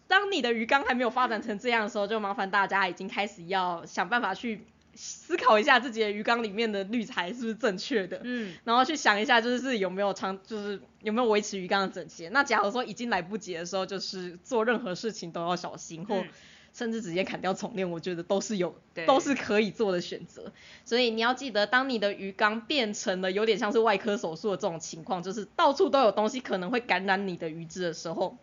[0.09, 4.65] 当你的鱼缸还没有发展成这样的时候，就麻烦大家已经开始要想办法去
[4.97, 12.29] 思考一下自己的鱼缸里面的滤材是不是正确的，嗯，然后去想一下就是有没有长，就是有没有维持鱼缸的整洁。
[12.31, 16.25] 那假如说已经来不及的时候，就是做任何事情都要小心，或
[16.73, 18.75] 甚至直接砍掉重练，我觉得都是有，
[19.07, 20.53] 都是可以做的选择。
[20.85, 28.37] 所以你要记得，当你的鱼缸变成了有点像是外科手术的这种情况，就是到处都有东西可能会感染你的鱼只的时候。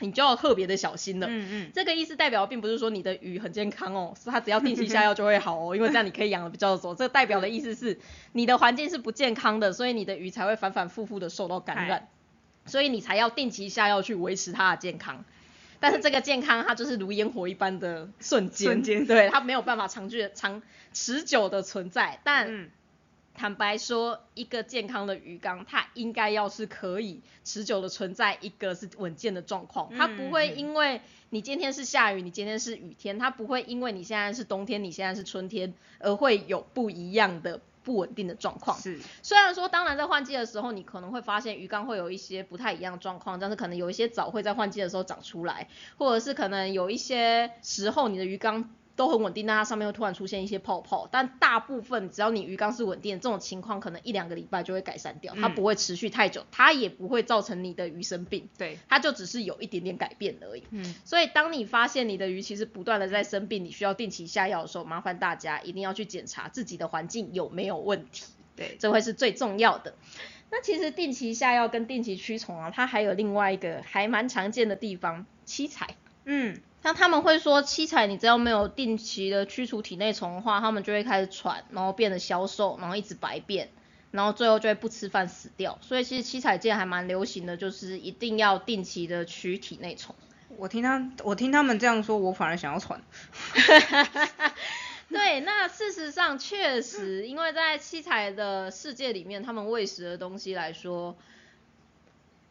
[0.00, 1.26] 你就要特别的小心了。
[1.28, 6.94] 嗯嗯，这个意思代表并不是说你的鱼很健康哦，是它只要定期下药就会好哦， 因为这样你可以养的比较久。
[6.94, 7.98] 这代表的意思是
[8.32, 12.08] 你的环境是不健康的，所以你的鱼才会反反复复的受到感染，
[12.66, 15.24] 所以你才要定期下药去维持它的健康。
[15.78, 22.70] 但是这个健康它就是如烟火一般的瞬间，瞬间，对，它没有办法长久、长持久的存在，但。
[23.34, 38.78] 坦白说，一个健康的鱼缸，它应该要是可以持久的存在，一个是稳健的状况，它不会因为你今天是下雨，你今天是雨天，它不会因为你现在是冬天，你现在是春天，而会有不一样的不稳定的状况。
[38.78, 48.68] 是，虽然说，当然在换季的时候，你可能会发现鱼缸会有一些不太一样的状况，但是可能有一些藻会在换季的时候长出来，或者是可能有一些时候你的鱼缸。
[49.00, 60.64] 都很稳定，但它上面会突然出现一些泡泡，但大部分只要你鱼缸是稳定，这种情况可能一两个礼拜就会改善掉，它不会持续太久，它也不会造成你的鱼生病，对，它就只是有一点点改变而已。
[60.68, 69.94] 嗯，所以当你发现你的鱼其实不断的在生病，你需要定期下药的时候，麻烦大家一定要去检查自己的环境有没有问题，对，这会是最重要的。
[70.50, 76.60] 那其实定期下药跟定期驱虫啊，它还有另外一个还蛮常见的地方，七彩，嗯。
[76.82, 83.68] 像他们会说，七彩你只要没有定期的驱除体内虫的话，他们就会开始喘，然后变得消瘦，然后一直白变，
[84.10, 85.78] 然后最后就会不吃饭死掉。
[85.82, 90.14] 所以其实七彩界还蛮流行的，就是一定要定期的驱体内虫。
[90.56, 93.02] 我听他，我听他们这样说，我反而想要喘。
[95.08, 101.16] 对，那事实上确实，因为在七彩的世界里面，他们喂食的东西来说，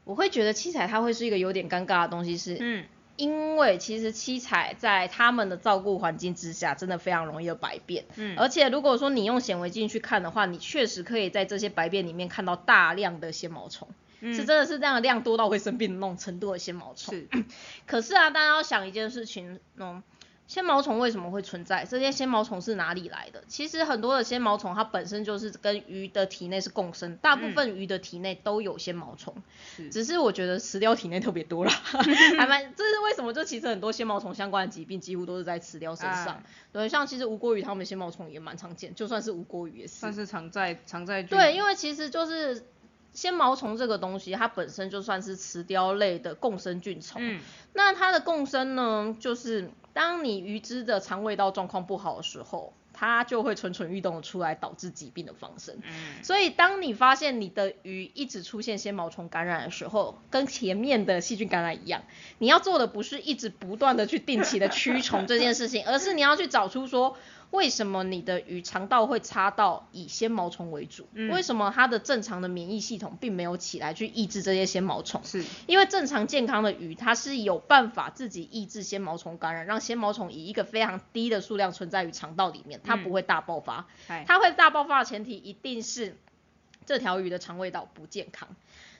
[0.03, 2.85] 我会觉得七彩它会是一个有点尴尬的东西，是嗯。
[3.19, 8.05] 因为其实七彩在他们的照顾环境之下，真的非常容易有白变。
[8.15, 13.89] 嗯，而且如果说你用显微镜去看的话，你确实可以在这些白变里面看到大量的纤毛虫，
[14.21, 17.13] 是真的是这样的量多到会生病的那种程度的纤毛虫。
[17.13, 17.27] 是，
[17.85, 20.01] 可是啊，大家要想一件事情哦。
[20.49, 21.85] 纤毛虫为什么会存在？
[21.85, 23.43] 这些纤毛虫是哪里来的？
[23.47, 29.35] 其实很多的纤毛虫它本身就是跟鱼的体内是共生，大部分鱼的体内都有纤毛虫，
[29.91, 31.69] 只是我觉得雌雕体内特别多了，
[32.35, 33.31] 还蛮，这是为什么？
[33.31, 36.41] 就其实很多纤毛虫相关的疾病几乎都是在雌雕身上。
[36.73, 39.93] 对，像其实无锅鱼它们纤毛虫也蛮常见，就算是无锅鱼也是。
[39.97, 41.21] 算是常在常在。
[41.21, 42.65] 对，因为其实就是
[43.13, 47.21] 纤毛虫这个东西，它本身就算是雌雕类的共生菌虫。
[47.23, 47.39] 嗯。
[47.73, 49.69] 那它的共生呢，就是。
[49.93, 55.77] 当你鱼只的肠胃道状况不好的时候，它就会蠢蠢欲动的出来，导致疾病的发生。
[55.83, 62.03] 嗯，所以当你发现你的鱼一直出现纤毛虫感染的时候，跟前面的细菌感染一样，
[62.39, 67.17] 你要做的不是一直不断的去定期的驱虫这件事情， 而是你要去找出说。
[67.51, 71.07] 为什么你的鱼肠道会插到以纤毛虫为主？
[71.31, 75.21] 为什么它的正常的免疫系统并没有起来去抑制这些纤毛虫？
[75.23, 83.87] 是因为正常健康的鱼，它是有办法自己抑制纤毛虫感染，让纤毛虫以一个非常低的数量存在于肠道里面，它不会大爆发。
[84.27, 86.15] 它会大爆发的前提一定是
[86.85, 88.47] 这条鱼的肠胃道不健康。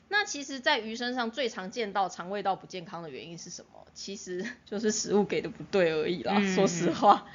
[0.09, 3.85] 那其实，在鱼身上最常见到肠胃道不健康的原因是什么？
[3.93, 6.41] 其实 就是食物给的不对而已啦。
[6.55, 7.27] 说实话，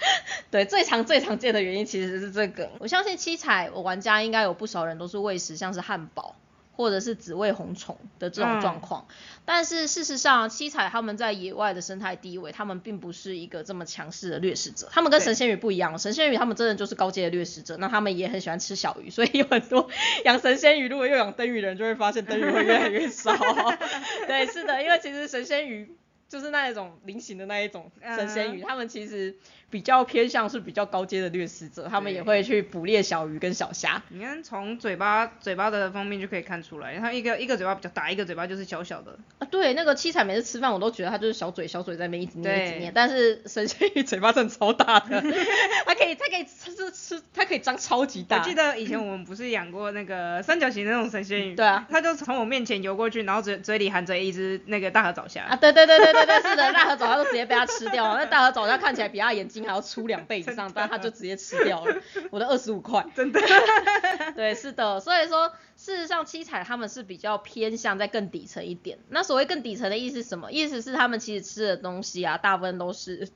[0.50, 2.70] 对，最常最常见的原因其实是这个。
[2.78, 6.36] 我相信七彩我玩家应该有不少人都是喂食像是汉堡。
[6.76, 9.06] 或者是紫喂红虫的这种状况，
[9.44, 19.88] 但是事实上，七彩他们在野外的生态地位，他们并不是一个这么强势的掠食者，他们跟神仙鱼不一样，神仙鱼他们真的就是高阶的掠食者，那他们也很喜欢吃小鱼，所以有很多
[20.24, 23.36] 养神仙鱼，如果又养灯鱼的人就会发现灯鱼会越来越少。
[24.26, 25.94] 对，是的，因为其实神仙鱼
[26.28, 29.36] 就是那一种菱形的那一种神仙鱼，他们其实。
[29.74, 34.00] 比较偏向是比较高阶的掠食者，他们也会去捕猎小鱼跟小虾。
[34.10, 39.18] 你看从嘴巴嘴巴的方面就可以看出来，它一个一个嘴巴比较大，一个嘴巴就是小小的。
[39.40, 45.20] 啊，对，那个七彩每次吃饭我都觉得它就是小嘴小嘴在那边一直捏一直捏，但是神仙鱼嘴巴真的超大的，
[45.84, 48.38] 它可以它可以吃吃它可以张超级大。
[48.38, 55.42] 我记得以前我们不是养过那个三角形的那种神仙鱼，对啊，它就从我面前游过去，然后嘴嘴里含着一只那个大河藻虾。
[55.42, 59.63] 啊，对对对对对对，是的，大河藻虾都直接被它吃掉了，那大河藻虾看起来比它眼睛。
[59.64, 61.96] 还要出两倍以上， 但他就直接吃掉了
[62.30, 63.40] 我的二十五块，真的。
[64.36, 68.98] 对，是的，所以说事实上七彩他们是比较偏向在更底层一点。
[69.08, 70.52] 那所谓更底层的意思是什么？
[70.52, 73.28] 意思是他们其实吃的东西啊，大部分都是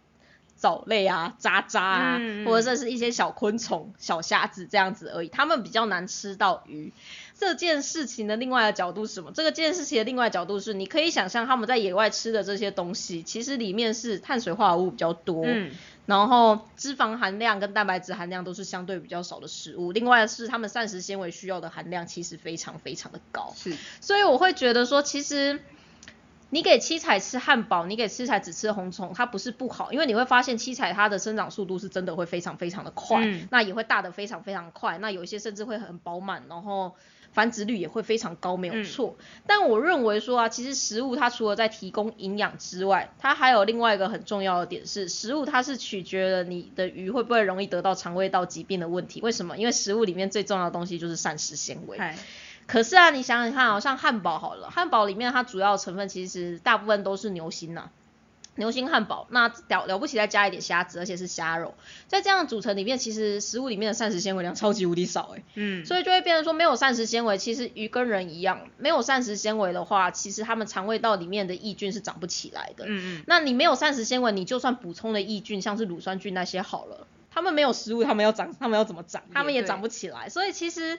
[0.56, 5.28] 藻类啊、渣渣啊，或者是一些小昆虫、小虾子这样子而已。
[5.28, 6.92] 他们比较难吃到鱼。
[7.34, 9.30] 这件事情的另外的角度是什么？
[9.32, 15.70] 这个件事情的另外角度是，你可以想象他们在野外吃的这些东西，其实里面是碳水化合物比较多，嗯，
[16.08, 19.92] 然后脂肪含量跟蛋白质含量都是相对比较少的食物。
[19.92, 23.76] 另外是他们膳食纤维需要的含量其实非常非常的高，是。
[24.00, 25.60] 所以我会觉得说，其实。
[26.50, 36.96] 你给七彩吃汉堡，你给七彩只吃红虫，它不是不好，因为你会发现七彩它的生长速度是真的会非常非常的快，那也会大的非常非常快，那有一些甚至会很饱满，然后
[37.32, 39.16] 繁殖率也会非常高，没有错。
[39.46, 49.20] 但我认为说啊，其实食物它除了在提供营养之外，它还有另外一个很重要的点是，食物它是取决了你的鱼会不会容易得到肠胃道疾病的问题。
[49.20, 49.56] 为什么？
[49.56, 51.98] 因为食物里面最重要的东西就是膳食纤维。
[52.66, 57.88] 可是啊，你想想看，好像汉堡好了，汉堡里面它主要成分其实大部分都是牛心呐，
[58.58, 61.74] 牛心汉堡，那了了不起再加一点虾子，而且是虾肉，
[62.06, 79.22] 在这样组成里面，其实食物里面的膳食纤维量超级无敌少哎，嗯，所以就会变成说没有膳食纤维，其实鱼跟人一样，没有膳食纤维的话，其实他们肠胃道里面的益菌是长不起来的，嗯嗯，那你没有膳食纤维，你就算补充了益菌，像是乳酸菌那些好了，他们没有食物，他们要长，他们要怎么长？
[79.32, 80.98] 他们也长不起来，所以其实。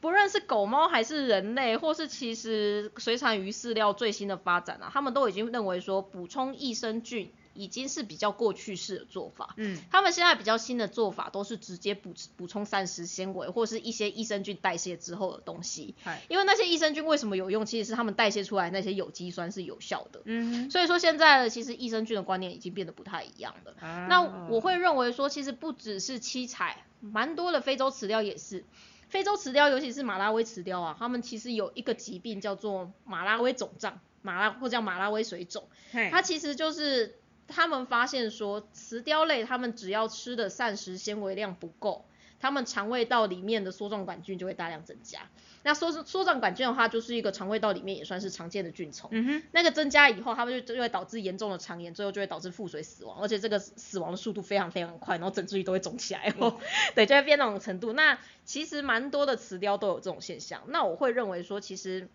[0.00, 9.54] 不论是狗猫还是人类，或是其实水产鱼饲料最新的发展啊，他们都已经认为说补充益生菌已经是比较过去式的做法。
[9.56, 15.94] 嗯，他们现在比较新的做法都是直接补补充膳食纤维或是一些益生菌代谢之后的东西。
[16.28, 17.64] 因为那些益生菌为什么有用？
[17.64, 20.20] 其实是他们代谢出来那些有机酸是有效的。
[20.26, 23.74] 嗯，所以说现在其实益生菌的观念已经变得不太一样了。
[24.08, 28.64] 那我会认为说，其实不只是七彩，蛮多的非洲饲料也是。
[29.08, 35.68] 非洲雌雕，尤其是马拉维雌雕啊，他们其实有一个疾病叫做马拉维肿胀，马拉或叫马拉维水肿，
[36.10, 42.04] 它其实就是他们发现说，雌雕类它们只要吃的膳食纤维量不够。
[42.46, 45.20] 他们肠胃道里面的梭状杆菌就会大量增加。
[45.62, 49.10] 那梭梭状杆菌的话，就是一个肠胃道里面也算是常见的菌虫。
[49.12, 49.42] 嗯哼。
[49.52, 56.58] 那个增加以后，它们就就会导致严重的肠炎，最后就会导致腹水死亡，而且这个死亡的速度非常非常快，然后整只鱼都会肿起来哦。
[56.94, 57.92] 对，就会变那种程度。
[57.92, 60.62] 那其实蛮多的雌雕都有这种现象。
[60.68, 62.08] 那我会认为说，其实。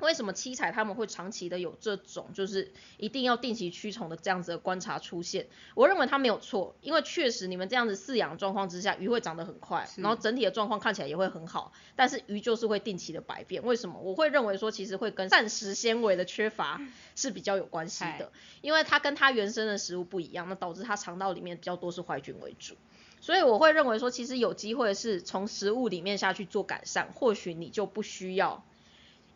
[0.00, 5.46] 为什么七彩他们会长期的有这种，就是一定要定期驱虫的这样子的观察出现？
[5.74, 13.64] 我认为它没有错，因为确实你们这样子饲养状况之下，鱼会长得很快，然后整体的状况看起来也会很好，但是鱼就是会定期的百变。
[13.64, 13.98] 为什么？
[14.00, 16.80] 我会认为说其实会跟膳食纤维的缺乏
[17.16, 18.30] 是比较有关系的，
[18.60, 22.76] 因为它跟它原生的食物不一样，那导致它肠道里面比较多是坏菌为主，
[23.20, 28.64] 所以我会认为说其实有机会是从食物里面下去做改善，或许你就不需要。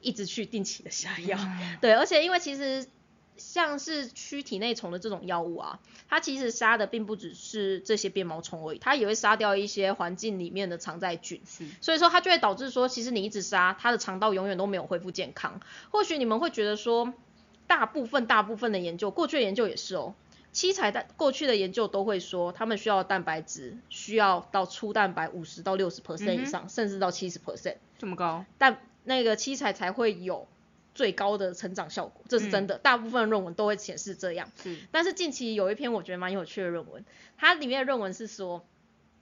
[0.02, 1.38] 一直去定期的下药，
[1.80, 2.86] 对，而且因为其实
[3.36, 11.40] 像是驱体内虫的这种药物啊，它其实杀的并不只是这些变毛虫而已，它也会杀掉一些环境里面的常在菌，
[11.80, 15.60] 所以说它就会导致说，其实你一直杀，它的肠道永远都没有恢复健康。
[15.90, 17.14] 或许你们会觉得说，
[17.66, 20.14] 大部分大部分的研究，过去的研究也是哦，
[20.52, 30.46] 七彩蛋过去的研究都会说，他们需要蛋白质需要到粗蛋白五十到六十 percent 以上，甚至到七十 percent，这么高，但那个七彩才会有
[30.94, 34.50] 最高的成长效果，这是真的，大部分论文都会显示这样。
[34.62, 37.04] 是，但是近期有一篇我觉得蛮有趣的论文，
[37.36, 38.64] 它里面的论文是说，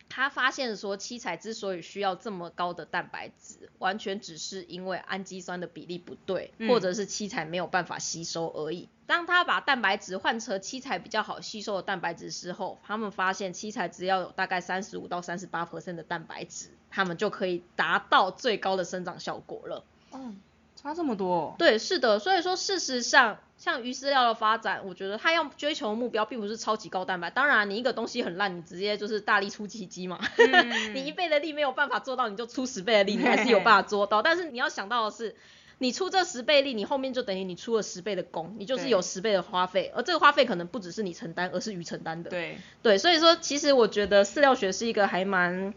[0.09, 8.89] 他发现说七彩之所以需要这么高的蛋白质，完全只是因为氨基酸的比例不对，或者是七彩没有办法吸收而已。
[9.07, 16.71] 当他把蛋白质换成七彩比较好吸收的蛋白质之后，他们发现七彩只要有大概三十五到三十八 percent 的蛋白质。
[16.91, 19.85] 他们就可以达到最高的生长效果了。
[20.13, 20.37] 嗯，
[20.77, 21.55] 差这么多？
[21.59, 22.19] 对，是的。
[22.19, 27.31] 所以说，事实上，像鱼饲料的发展，我觉得它要追求目标，并不是超级高蛋白。
[27.31, 30.19] 当然，你一个东西很烂，你直接就是大力出奇迹嘛。
[30.93, 34.21] 你一倍的力没有办法做到，你就出十倍的力，你还是有办法做到。
[34.21, 35.37] 但是你要想到的是，
[35.79, 39.93] 你出这十倍力，你后面就等于你出了十倍的工，你就是有十倍的花费。
[39.95, 42.31] 而这个花费可能不只是你承担，而是鱼承担的。
[42.31, 42.59] 对。
[42.83, 45.73] 对，所以说，其实我觉得饲料学是一个还蛮。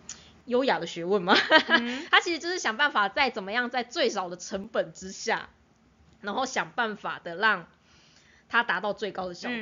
[0.45, 1.35] 优雅的学问吗？
[2.11, 5.49] 他其实就是想办法在怎么样在最少的成本之下，
[6.21, 7.67] 然后想办法的让
[8.49, 9.57] 它达到最高的效果。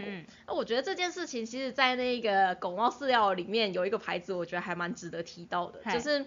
[0.47, 6.25] 那我觉得这件事情，其实在那个狗猫饲料里面有一个牌子，我觉得还蛮值得提到的，就是。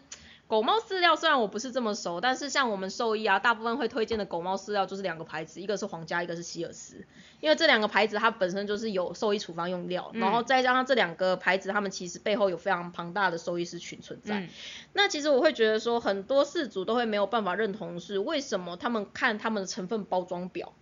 [0.54, 7.04] 狗猫饲料虽然我不是这么熟，但是像我们兽医啊，大部分会推荐的狗猫饲料就是两个牌子，一个是皇家，一个是希尔斯，
[7.40, 14.48] 因为这两个牌子它本身就是有兽医处方用料，然后再加上这两个牌子，他们其实背后有非常庞大的兽医师群存在。
[14.92, 20.72] 那其实我会觉得说，很多饲主都会没有办法认同是为什么他们看他们的成分包装表，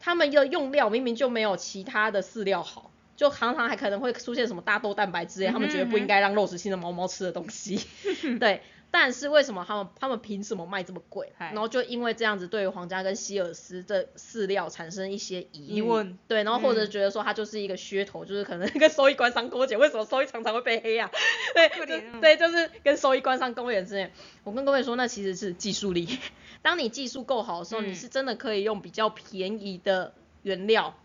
[0.00, 2.90] 他们的用料明明就没有其他的饲料好。
[3.16, 7.80] 就常常还可能会出现什么大豆蛋白之类，他们觉得不应该让肉食性的猫猫吃的东西。
[8.38, 8.60] 对，
[8.90, 11.32] 但是为什么他们他们凭什么卖这么贵？
[11.52, 16.18] 然后就因为这样子，对于皇家跟希尔斯的饲料产生一些疑问。
[16.26, 21.10] 对，然后或者觉得说它就是一个噱头，就是可能跟收益官商勾结，为什么收益常常会被黑啊？
[21.54, 21.68] 对，
[22.20, 24.10] 对，就是跟收益官商勾结之类。
[24.44, 26.18] 我跟各位说，那其实是技术力。
[26.62, 30.96] 当你技术够好的时候，你是真的可以用比较便宜的原料。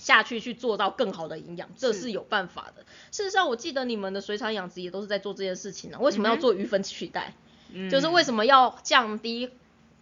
[0.00, 2.84] 下去去做到更好的营养，这是有办法的。
[3.12, 5.98] 事实上，我记得你们的水产养殖也都是在做这件事情呢。
[6.00, 7.34] 为什么要做鱼粉取代？
[7.88, 9.50] 就是为什么要降低？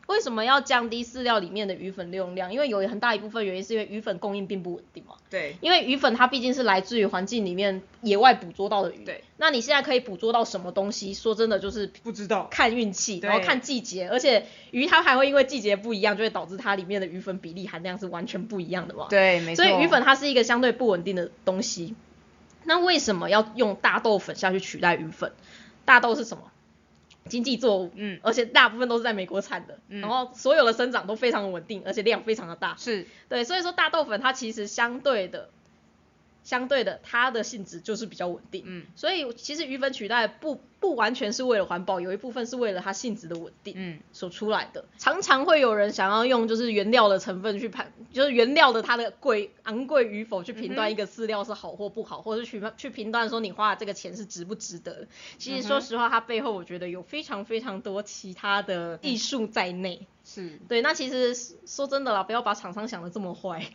[0.08, 2.50] 为什么要降低饲料里面的鱼粉利用量？
[2.50, 5.14] 因为有很大一部分原因是因为鱼粉供应并不稳定嘛。
[5.28, 5.56] 对。
[5.60, 9.04] 因为鱼粉它毕竟是来自于环境里面野外捕捉到的鱼。
[9.04, 9.22] 对。
[9.36, 11.12] 那你现在可以捕捉到什么东西？
[11.12, 19.08] 说真的就是不知道，看运气，然后看季节，而且鱼它还会因为季节不一样，就会导致它里面的鱼粉比例含量是完全不一样的嘛。
[19.10, 19.62] 对，没错。
[19.62, 21.94] 所以鱼粉它是一个相对不稳定的东西。
[22.64, 25.32] 那为什么要用大豆粉下去取代鱼粉？
[25.84, 26.50] 大豆是什么？
[27.28, 33.06] 经济作物，嗯，而且大部分都是在美国产的，然后所有的生长都非常的稳定，而且量非常的大，是。
[33.28, 35.50] 对，所以说大豆粉它其实相对的。
[36.48, 44.86] 相对的，它的性质就是比较稳定，嗯，所以其实鱼粉取代不不完全是为了环保，有一部分是为了它性质的稳定，嗯，所出来的。
[44.96, 55.06] 常常会有人想要用就是原料的成分去判，就是原料的它的贵昂贵与否去评断一个饲料是好或不好，或者去去评断说你花这个钱是值不值得。
[55.36, 60.06] 其实说实话，它背后我觉得有非常非常多其他的艺术在内。
[60.24, 61.34] 是对，那其实
[61.66, 63.66] 说真的啦，不要把厂商想的这么坏。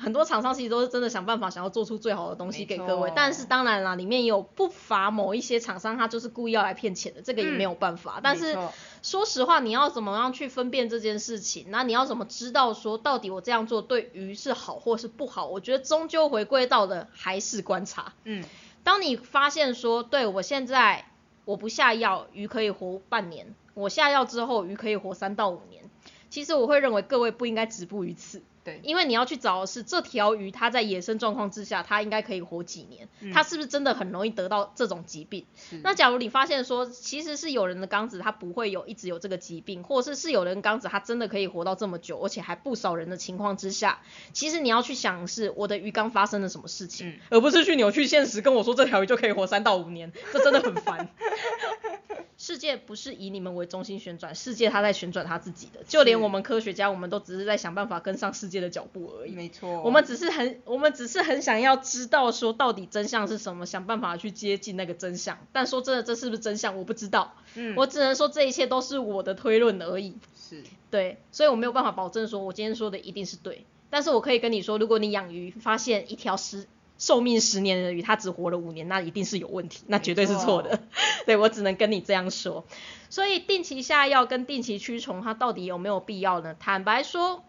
[0.00, 8.18] 很多厂商其实都是真的想办法想要做出最好的东西给各位，但是当然啦，里面有不乏某一些厂商他就是故意要来骗钱的，这个也没有办法。
[8.22, 8.56] 但是
[9.02, 11.66] 说实话，你要怎么样去分辨这件事情？
[11.68, 15.46] 那你要怎么知道说到底我这样做对鱼是好或是不好？
[15.46, 18.14] 我觉得终究回归到的还是观察。
[18.24, 18.42] 嗯，
[18.82, 21.04] 当你发现说，对我现在
[21.44, 25.82] 我不下药，鱼可以活半年；我下药之后，鱼可以活三到五年。
[26.30, 28.40] 其实我会认为各位不应该止步于此。
[28.62, 33.08] 对，因为你要去找的是这条鱼，它在野生状况之下，它应该可以活几年？
[33.32, 35.46] 它是不是真的很容易得到这种疾病？
[35.82, 44.00] 那假如你发现说，其实是有人的缸子它不会有一直有这个疾病，或者是是有人缸子它真的可以活到这么久，而且还不少人的情况之下，
[44.32, 51.08] 其实你要去想是我的鱼缸发生了什么事情，而不是去扭曲现实跟我说这条鱼就可以活三到五年，这真的很烦。
[52.42, 55.84] 世界不是以你们为中心旋转，世界它在旋转它自己的。
[55.86, 59.32] 就连我们科学家，我们都只是在想办法跟上世界的脚步而已。
[59.32, 65.36] 没错，我们只是很，我们只是很想要知道说到底真相是什么，想办法去接近那个真相。
[65.52, 67.34] 但说真的，这是不是真相，我不知道。
[67.56, 70.16] 嗯，我只能说这一切都是我的推论而已。
[70.34, 73.66] 是，对，所以我没有办法保证说我今天说的一定是对。
[73.90, 76.66] 但是我可以跟你说，如果你养鱼发现一条尸。
[77.00, 80.78] 寿命十年的鱼，它只活了五年，那一定是有问题，那绝对是错的。
[81.24, 82.66] 对我只能跟你这样说。
[83.08, 86.54] 所以定期下药跟定期驱虫，它到底有没有必要呢？
[86.60, 87.42] 坦白说，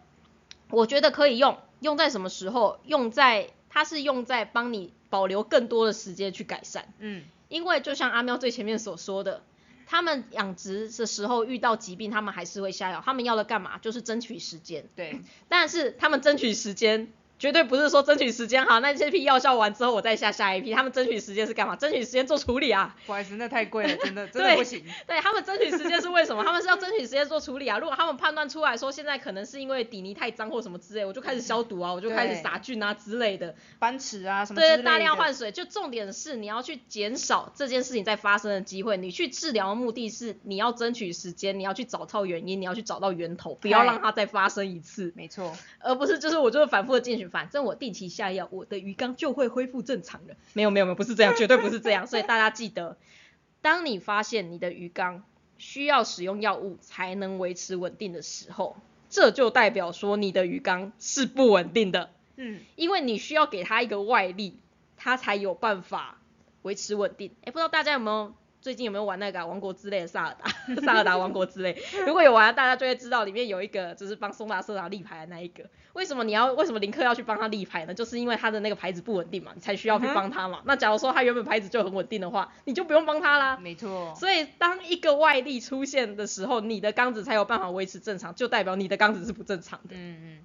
[0.70, 1.58] 我觉得可以用。
[1.80, 2.80] 用在什么时候？
[2.86, 6.88] 用在它是用在帮你保留更多的时间去改善。
[6.98, 9.42] 嗯，因为就像阿喵最前面所说的，
[9.86, 13.02] 他们养殖的时候遇到疾病，他们还是会下药。
[13.04, 13.76] 他们要的干嘛？
[13.76, 14.86] 就是争取时间。
[14.96, 17.12] 对，但是他们争取时间。
[17.42, 21.74] 绝对不是说争取时间哈，那这批药效完之后我再下下一批，他们争取时间是干嘛？
[21.74, 22.94] 争取时间做处理啊！
[23.04, 24.84] 不好意思，那太贵了，真 的真的不行。
[25.08, 26.44] 对他们争取时间是为什么？
[26.44, 27.78] 他们是要争取时间做处理啊！
[27.80, 34.60] 如果他们判断出来说现在可能是因为底泥太脏或什么之类，我就开始消毒啊，我就开始撒菌啊之类的，搬池啊什么。
[34.60, 35.50] 对，大量换水。
[35.50, 38.96] 就重点是你要去减少这件事情再发生的机会。
[38.96, 45.12] 你去治疗的目的是你要争取时间，你要去找到原因，你要去找到源头，不要让它再发生一次。
[45.16, 45.52] 没错。
[45.80, 48.08] 而不是就是我就是反复的进行，反正我定期。
[48.08, 50.36] 下药，我的鱼缸就会恢复正常的。
[50.52, 52.06] 没有没有没有，不是这样，绝对不是这样。
[52.06, 52.96] 所以大家记得，
[53.62, 55.24] 当你发现你的鱼缸
[55.56, 58.76] 需要使用药物才能维持稳定的时候，
[59.08, 62.10] 这就代表说你的鱼缸是不稳定的。
[62.36, 64.58] 嗯，因为你需要给它一个外力，
[64.96, 66.18] 它才有办法
[66.62, 67.32] 维持稳定。
[67.44, 68.34] 哎，不知道大家有没有？
[68.62, 70.48] 最近有没有玩那个王国之类的萨尔达？
[70.82, 75.64] 萨尔达王国之类，如果有玩，大家就会知道里面有一个就是帮松达社长立牌的那一个。
[75.94, 77.92] 为什么你要为什么林克要去帮他立牌呢？
[77.92, 80.62] 就是因为他的那个牌子不稳定嘛，你才需要去帮他嘛。
[80.64, 83.56] 那假如说他原本牌子就很稳定的话，你就不用帮他啦。
[83.56, 84.14] 没错。
[84.14, 89.96] 所以当一个外力出现的时候，你的缸子才有办法维持正常，就代表你的缸子是不正常的。
[89.96, 90.38] 嗯嗯。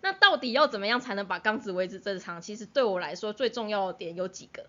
[0.00, 2.40] 那到底要怎么样才能把缸子维持正常？
[2.40, 4.64] 其实对我来说最重要的点有几个。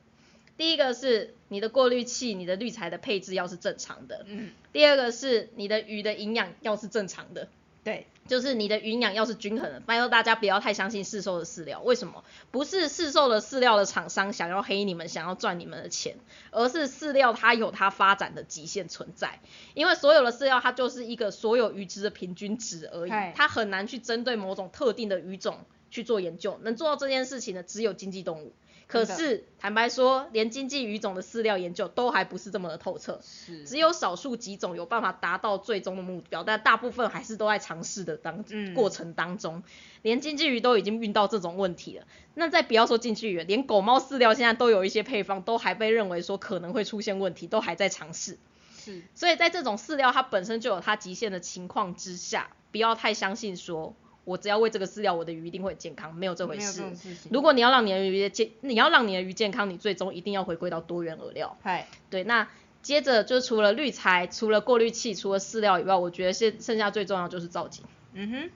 [0.59, 4.25] 第一个是你的过滤器、你的滤材的配置要是正常的。
[4.27, 4.51] 嗯。
[4.73, 7.47] 第二个是你的鱼的营养要是正常的。
[7.81, 11.81] 对，就是你的营养要是均衡的，拜托大家不要太相信市售的饲料。
[11.81, 12.25] 为什么？
[12.51, 16.17] 不是市售的饲料的厂商想要黑你们，想要赚你们的钱，
[16.51, 19.39] 而是饲料它有它发展的极限存在。
[19.75, 26.59] 因为所有的饲料它就是一个所有鱼只的平均值而已，它很难去针对某种特定的鱼种去做研究。
[26.63, 28.51] 能做到这件事情的只有经济动物。
[28.89, 39.61] 可是坦白说，连经济鱼种的饲料研究都还不是这么的透彻，是只有少数几种有办法达到最终的目标，但大部分还是都在尝试的当过程当中。
[40.01, 48.39] 连经济鱼都已经遇到这种问题了，那再不要说经济鱼，连狗猫饲料现在都有一些配方都还被认为说可能会出现问题，都还在尝试。
[48.75, 53.93] 是，所以在这种饲料它本身就有它极限的情况之下，不要太相信说。
[54.29, 56.83] 我只要喂这个饲料，我的鱼一定会健康，没有这回事。
[57.31, 61.57] 如果你要让你的鱼健，你要让你的鱼健康，你最终一定要回归到多元饵料。
[61.63, 62.47] 嗨，对，那
[62.83, 67.83] 接着就除了滤材、除了过滤器、除了饲料以外，我觉得现剩下最重要就是造景。
[68.13, 68.49] 嗯哼，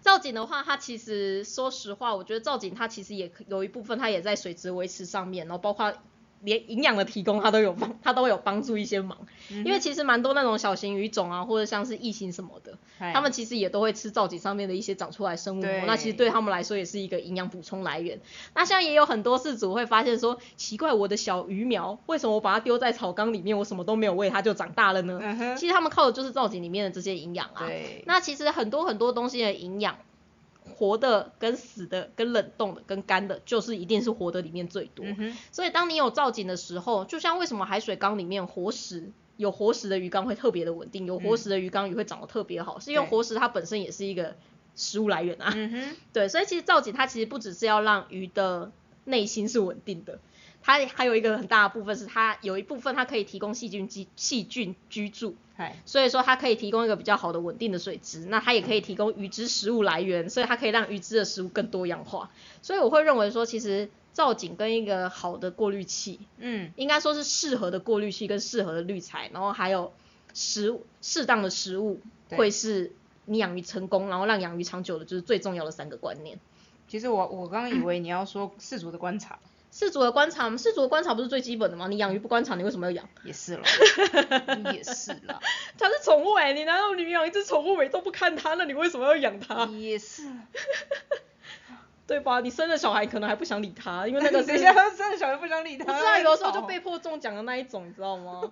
[0.00, 5.92] 造景的话，它其实说实话，我觉得造景它其实也有一部分它也在水质维持上面，然后包括。
[6.42, 9.18] 连营养的提供，它都有帮，它都有帮助一些忙。
[9.48, 12.76] 因为其实蛮多那种小型鱼种啊，或者像是异形什么的，
[13.12, 15.62] 它们其实也都会吃造景上面的一些长出来生物。
[15.86, 18.20] 那其实对他们来说也是一个营养补充来源。
[18.54, 25.20] 那像也有很多饲主会发现说，奇怪，我的小鱼苗为什么我把它丢在草缸里面，我什么都没有喂它就长大了呢？
[25.56, 27.66] 其实他们靠的就是造景里面的这些营养啊。
[28.06, 29.96] 那其实很多很多东西的营养。
[30.64, 35.04] 活的跟死的跟冷冻的跟干的，就是一定是活的里面最多。
[35.50, 44.36] 所以当你有造景的时候，就像为什么海水缸里面活食有活食的鱼缸会特别的稳定，有活食的鱼缸鱼会长得特别好，是因为活食它本身也是一个
[44.76, 45.54] 食物来源啊。
[46.12, 48.70] 对，所以其实造景它其实不只是要让鱼的
[49.04, 50.18] 内心是稳定的。
[50.62, 55.34] 它还有一个很大的部分是它有一部分它可以提供细菌居细菌居住，
[55.84, 62.30] 所以说它可以提供一个比较好的稳定的水质，那它也可以提供鱼之食物来源，所以它可以让鱼之的食物更多样化。
[62.62, 69.92] 所以我会认为说，其实造景跟一个好的过滤器，嗯，应该说是适合的过滤器跟适合的滤材，然后还有
[70.32, 72.00] 食物适当的食物，
[72.30, 72.92] 会是
[73.24, 76.38] 你养鱼成功，然后让养鱼长久的，就是最重要的三个观念。
[76.86, 79.38] 其实我我刚刚以为你要说世俗的观察。
[79.72, 81.88] 饲主的观察，饲主的观察不是最基本的吗？
[81.88, 83.08] 你养鱼不观察，你为什么要养？
[83.24, 83.62] 也是了，
[84.74, 85.40] 也是了。
[85.78, 89.64] 它是宠物哎，你难道你养一只宠物，你都不看它，那你为什么要养它？
[89.66, 90.24] 也是。
[92.04, 92.40] 对吧？
[92.40, 95.84] 你生了小孩可能还不想理它，因为那个 谁家生了小孩不想理他？
[95.84, 98.42] 不是啊，有的时候就被迫中奖的那一种，你知道吗？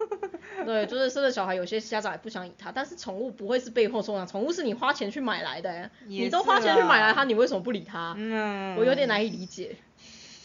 [0.65, 8.15] 对，就是生了小孩，有些家长也不想理他，但是宠物不会是被迫中奖，宠物是你花钱去买来的，你都花钱去买来它，你为什么不理它？
[8.17, 9.77] 嗯，我有点难以理解。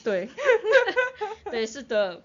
[0.05, 0.29] 对，
[1.49, 2.21] 对，是的。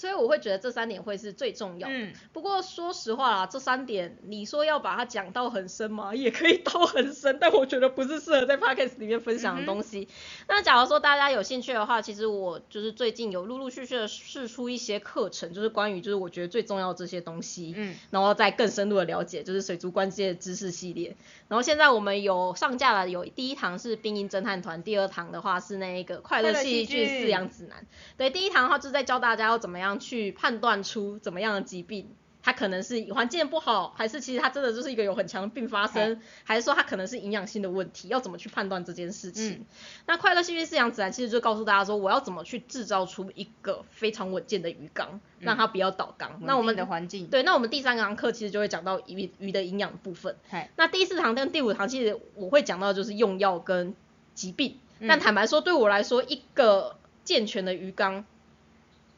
[0.00, 1.94] 所以我会觉得这三点会是最重要的。
[1.94, 2.14] 嗯。
[2.32, 6.14] 不过说实话啦，这三点你说要把它讲到很深吗？
[6.16, 10.08] 也可以到很深，但我觉得不是适合在 podcast 里面分享的东西。
[10.48, 17.74] 那假如说大家有兴趣的话，其实我就是最近有陆陆续续的试出一些课程，就是关于就是我觉得最重要的这些东西。
[17.76, 17.94] 嗯。
[18.08, 21.14] 然后再更深入的了解，就是水族关键知识系列。
[21.48, 27.84] 然后现在我们有上架了，有第一堂是冰音侦探团，第二堂的话是那个快乐戏剧饲养指南。
[28.16, 29.89] 对，第一堂的话就是在教大家要怎么样。
[29.98, 32.08] 去判断出怎么样的疾病，
[32.42, 38.08] 它可能是环境不好，还是其实它真的就是一个有很强的病发生，还是说它可能是营养性的问题？
[38.08, 39.66] 要怎么去判断这件事情？
[40.06, 46.40] 那快乐细菌饲养指南其实就告诉大家说，我要怎么去制造出一个非常稳健的鱼缸，让它不要倒缸。
[46.42, 50.36] 那我们的环境对，那我们第三堂课其实就会讲到鱼鱼的营养部分。
[50.76, 53.94] 那第四堂跟第五堂其实我会讲到就是用药跟
[54.34, 54.78] 疾病。
[55.08, 58.24] 但坦白说，对我来说，一个健全的鱼缸。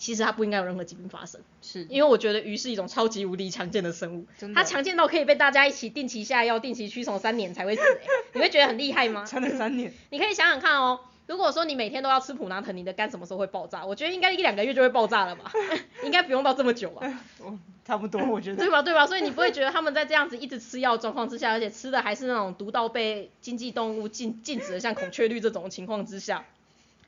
[0.02, 7.82] 其实它不应该有任何疾病发生，是因为我觉得鱼是一种超级无敌强健的生物，它强健到可以被大家一起定期下药、定期驱虫三年才会死，
[8.34, 9.24] 你会觉得很厉害吗？
[9.24, 10.98] 撑了三年，你可以想想看哦，
[11.28, 13.86] 如果说你每天都要吃普拿疼，你的肝什么时候会爆炸？
[13.86, 15.52] 我觉得应该一两个月就会爆炸了吧，
[16.02, 17.06] 应该不用到这么久吧？
[17.86, 18.56] 差不多，我觉得。
[18.56, 18.82] 对吧？
[18.82, 19.06] 对吧？
[19.06, 26.44] 所以你不会觉得他们在这样子一直吃药状况之下，而且吃的还是那种毒到被经济动物禁禁止的，像孔雀绿这种情况之下。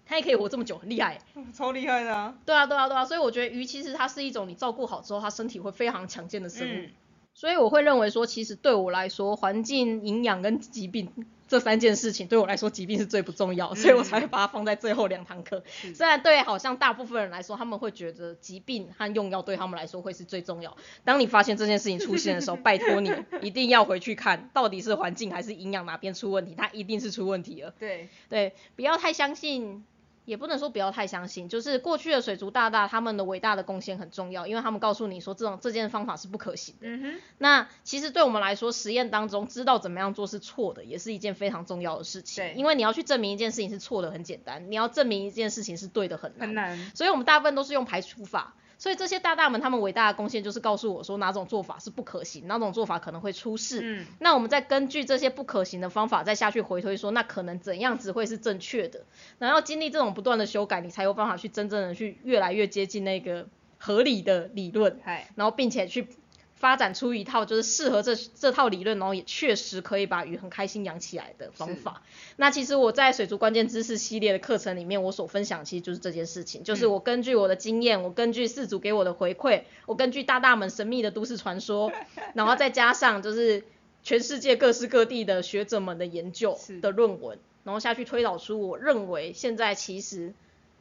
[0.06, 1.18] 它也可以活这么久，很厉害，
[1.54, 2.34] 超厉害的啊！
[2.44, 6.88] 对啊，对啊，对啊，所以我觉得鱼其实它是一种你照顾好之后，它身体会非常强健的生物。
[7.36, 11.10] 所以我会认为说，其实对我来说，环境、营养跟疾病
[11.48, 15.64] 这三件事情对我来说，疾病是最不重要，所以我才会把它放在最后两堂课。
[15.96, 20.76] 虽然对好像大部分人来说，他们会觉得疾病和用药对他们来说会是最重要。
[21.02, 23.10] 当你发现这件事情出现的时候，拜托你
[23.42, 27.74] 一定要回去看到底是环境还是营养哪边出问题，它一定是出问题了。
[27.80, 29.84] 对对，不要太相信。
[30.24, 36.88] 也不能说不要太相信，就是过去的水族大大他们的伟大的贡献很重要，因为他们告诉你说这种这件方法是不可行的。
[36.88, 42.42] 嗯哼，那其实对我们来说，实验当中知道怎么样做是错的，也是一件非常重要的事情。
[42.42, 46.48] 对因为你要去证明一件事情是错的很简单，你要证明一件事情是对的很难。
[46.48, 46.90] 很难。
[46.94, 48.54] 所以我们大部分都是用排除法。
[48.84, 53.80] 所以这些大大们他们伟大的贡献就是告诉我说哪种做法是不可行，哪种做法可能会出事。
[53.82, 59.06] 嗯，那我们再根据这些不可行的方法再下去回推说，那可能怎样子会是正确的？
[59.38, 63.46] 然后经历这种不断的修改，你才有办法去真正的去越来越接近那个
[63.78, 66.06] 合理的理论，嗨，然后并且去
[66.54, 72.02] 发展出一套就是适合这这套理论，然后也确实可以把鱼很开心养起来的方法。
[72.36, 81.92] 那其实我在水族关键知识系列的课程里面，我所分享其实就是这件事情，就是我根据我的经验，我根据四组给我的回馈，我根据大大们神秘的都市传说，
[82.34, 83.64] 然后再加上就是
[84.02, 90.32] 全世界各式各地的学者们的研究的论文，然后下去推导出我认为现在其实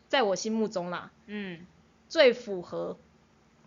[0.07, 1.65] 在我心目中啦，嗯，
[2.07, 2.97] 最符合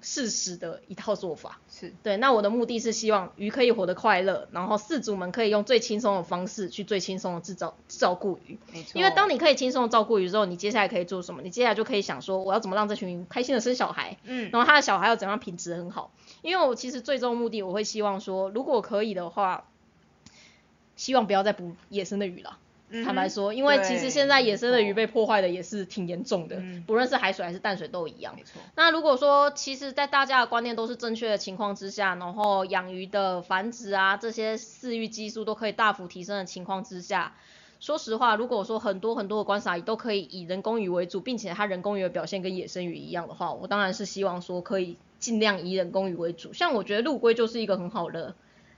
[0.01, 1.61] 事实的一套做法。
[1.71, 8.59] 是，对，那我的目的是希望鱼可以活得快乐，然后饲主们可以用最轻松的方式去最轻松的制造照顾鱼。
[8.73, 8.93] 没错。
[8.95, 11.43] 因为当你可以轻松的照顾鱼之后，你接下来可以做什么？
[11.43, 16.13] 你接下来就可以想说，我要怎么让这群鱼开心的生小孩，嗯，然后他的小孩要怎样品质很好。
[16.43, 19.67] 因为我其实最终目的，我会希望说，如果可以的话，
[20.95, 22.59] 希望不要再捕野生的鱼了。
[22.89, 28.43] 嗯坦白说，因为其实现在野生的鱼被破坏的也是挺严重的，嗯不论是海水还是淡水都一样没。
[28.45, 37.35] 错，那如果说，其实，在大家的观念都是正确的情况之下，然后养鱼的繁殖啊，这些饲育技术都可以大幅提升的情况之下，
[37.81, 46.53] 说实话，如果说很多很多的观察鱼都可以以人工鱼为主，并且它人工鱼的表现跟野生鱼一样的话，我当然是希望说可以尽量以人工鱼为主。
[46.53, 48.35] 像我觉得陆龟就是一个很好的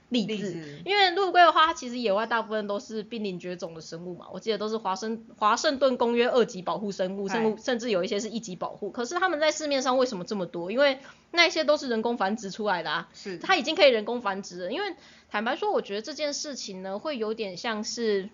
[0.09, 8.89] 例子，例子因为陆龟的话，它其实野外大部分都是濒临绝种的生物嘛，我记得都是华盛华盛顿公约二级保护生物，甚物甚至有一些是一级保护。
[8.91, 10.71] 可是它们在市面上为什么这么多？
[10.71, 10.99] 因为
[11.31, 14.71] 那一些都是人工繁殖出来的啊，是，它已经可以人工繁殖了。
[14.71, 14.95] 因为
[15.29, 18.29] 坦白说，我觉得这件事情呢，会有点像是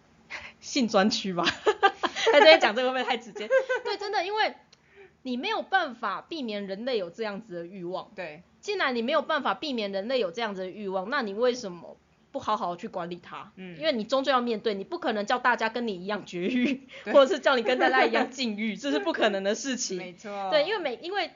[0.60, 1.44] 性专区吧。
[2.32, 3.48] 在这边讲这个会不会太直接？
[3.84, 4.54] 对，真的，因为
[5.22, 8.10] 你没有办法避免人类有这样子的欲望。
[8.14, 11.96] 对，既然你没有办法避免人类有这样子的欲望，那你为什么
[12.32, 13.52] 不好好去管理它？
[13.54, 19.98] 嗯因为你终究要面对，你不可能叫大家跟你一样绝育，或者是叫你跟大家一样禁欲，这是不可能的事情。
[19.98, 21.30] 没错，对，因为每因为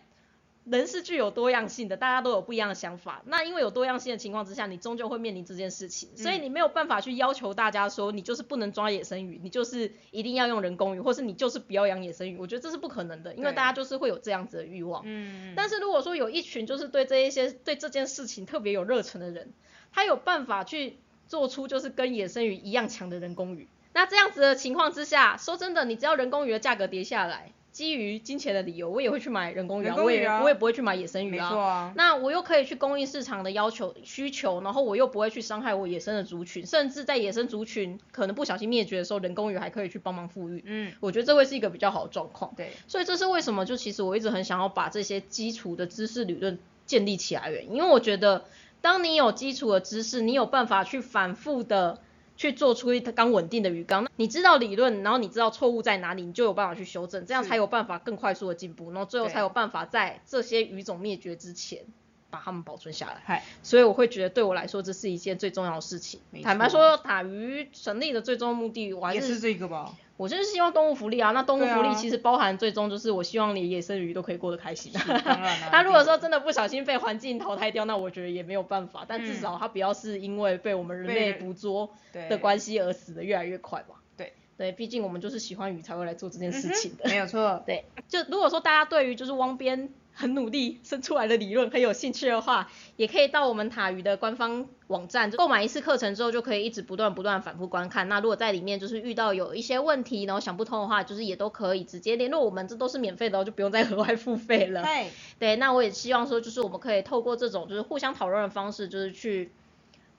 [0.64, 3.22] 人是具有多样性的，大家都有不一样的想法。
[3.24, 12.36] 那因为有多样性的情况之下，你终究会面临这件事情，所以嗯你没有办法去要求大家说你就是不能抓野生鱼，你就是一定要用人工鱼，或是你就是不要养野生鱼。
[12.36, 15.02] 我觉得这是不可能的，因为大家就是会有这样子的欲望。
[15.06, 19.52] 嗯，但是如果说有一群就是对这一些对这件事情特别有热忱的人，
[19.92, 31.48] 他有办法去做出就是跟野生鱼一样强的人工鱼，那这样子的情况之下，说真的，你只要人工鱼的价格跌下来，基于金钱的理由，我也会去买人工鱼啊，我也我也不会去买野生鱼啊。
[31.48, 40.62] 啊，那我又可以去供应市场的要求需求，然后我又不会去伤害我野生的族群，甚至在野生族群可能不小心灭绝的时候，人工鱼还可以去帮忙富裕。
[40.66, 42.52] 嗯，我觉得这会是一个比较好的状况。
[42.54, 48.44] 对，所以这是为什么，就其实我一直很想要把这些基础的知识理论建立起来的原因，因为我觉得
[48.82, 51.98] 当你有基础的知识，你有办法去反复的
[52.40, 61.84] 去做出一缸稳定的鱼缸，你知道理论，然后你知道错误在哪里，你就有办法去修正，这样才有办法更快速的进步，然后最后才有办法在这些鱼种灭绝之前
[62.30, 63.20] 把它们保存下来。
[63.26, 66.18] 嗨，所以我会觉得对我来说这是一件最重要的事情。
[66.42, 74.92] 坦白说，打鱼成立的最终目的，我还也是这个吧，我就是希望动物福利啊，那动物福利其实包含最终就是我希望你野生鱼都可以过得开心。
[74.92, 75.24] 当然
[75.62, 81.94] 啦它如果说真的不小心被环境淘汰掉，那我觉得也没有办法，但至嗯少它不要是因为被我们人类捕捉
[82.28, 83.94] 的关系而死的越来越快吧。
[84.14, 87.08] 对，对，毕竟我们就是喜欢鱼才会来做这件事情的。
[87.08, 89.88] 没有错，对，就如果说大家对于就是汪边
[90.20, 98.06] 很努力生出来的理论很有兴趣的话，也可以到我们塔鱼的官方网站购买一次课程之后，就可以一直不断不断反复观看。
[98.10, 104.82] 那如果在里面就是遇到有一些问题，然后想不通的话，就是也都可以直接联络我们，这都是免费的哦，就不用再额外付费了。
[104.82, 109.50] 对，对，那我也希望说，就是我们可以透过这种就是互相讨论的方式，就是去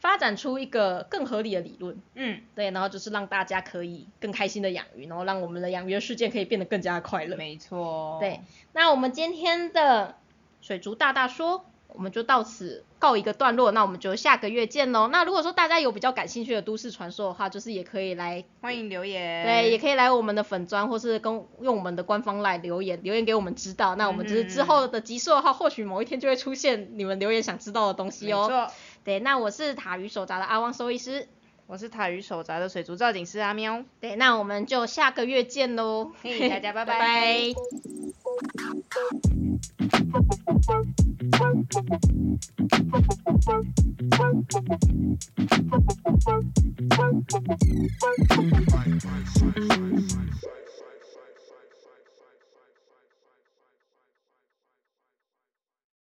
[0.02, 1.98] 发展出一个更合理的理论。
[2.16, 7.38] 嗯，对，然后就是让大家可以更开心的养鱼，然后让我们的养鱼的世界可以变得更加快乐。
[7.38, 8.42] 没错，对，
[8.74, 10.18] 那我们今天的
[10.60, 15.08] 水族大大说，我们就到此告一个段落，那我们就下个月见喽。
[15.08, 23.96] 那如果说大家有比较感兴趣的都市传说的话，就是也可以来，欢迎留言，对，也可以来我们的粉砖，或是跟用我们的官方来留言，留言给我们知道。
[23.96, 28.48] 那我们就是之后的集数的话，或许某一天就会出现你们留言想知道的东西哦。
[28.48, 28.74] 没错，
[29.04, 31.28] 对，那我是塔鱼手札的阿汪兽医师，
[31.68, 33.84] 我是塔鱼手札的水族造景师阿喵。
[34.00, 36.12] 对，那我们就下个月见喽。
[36.22, 37.54] 嘿，大家 拜拜.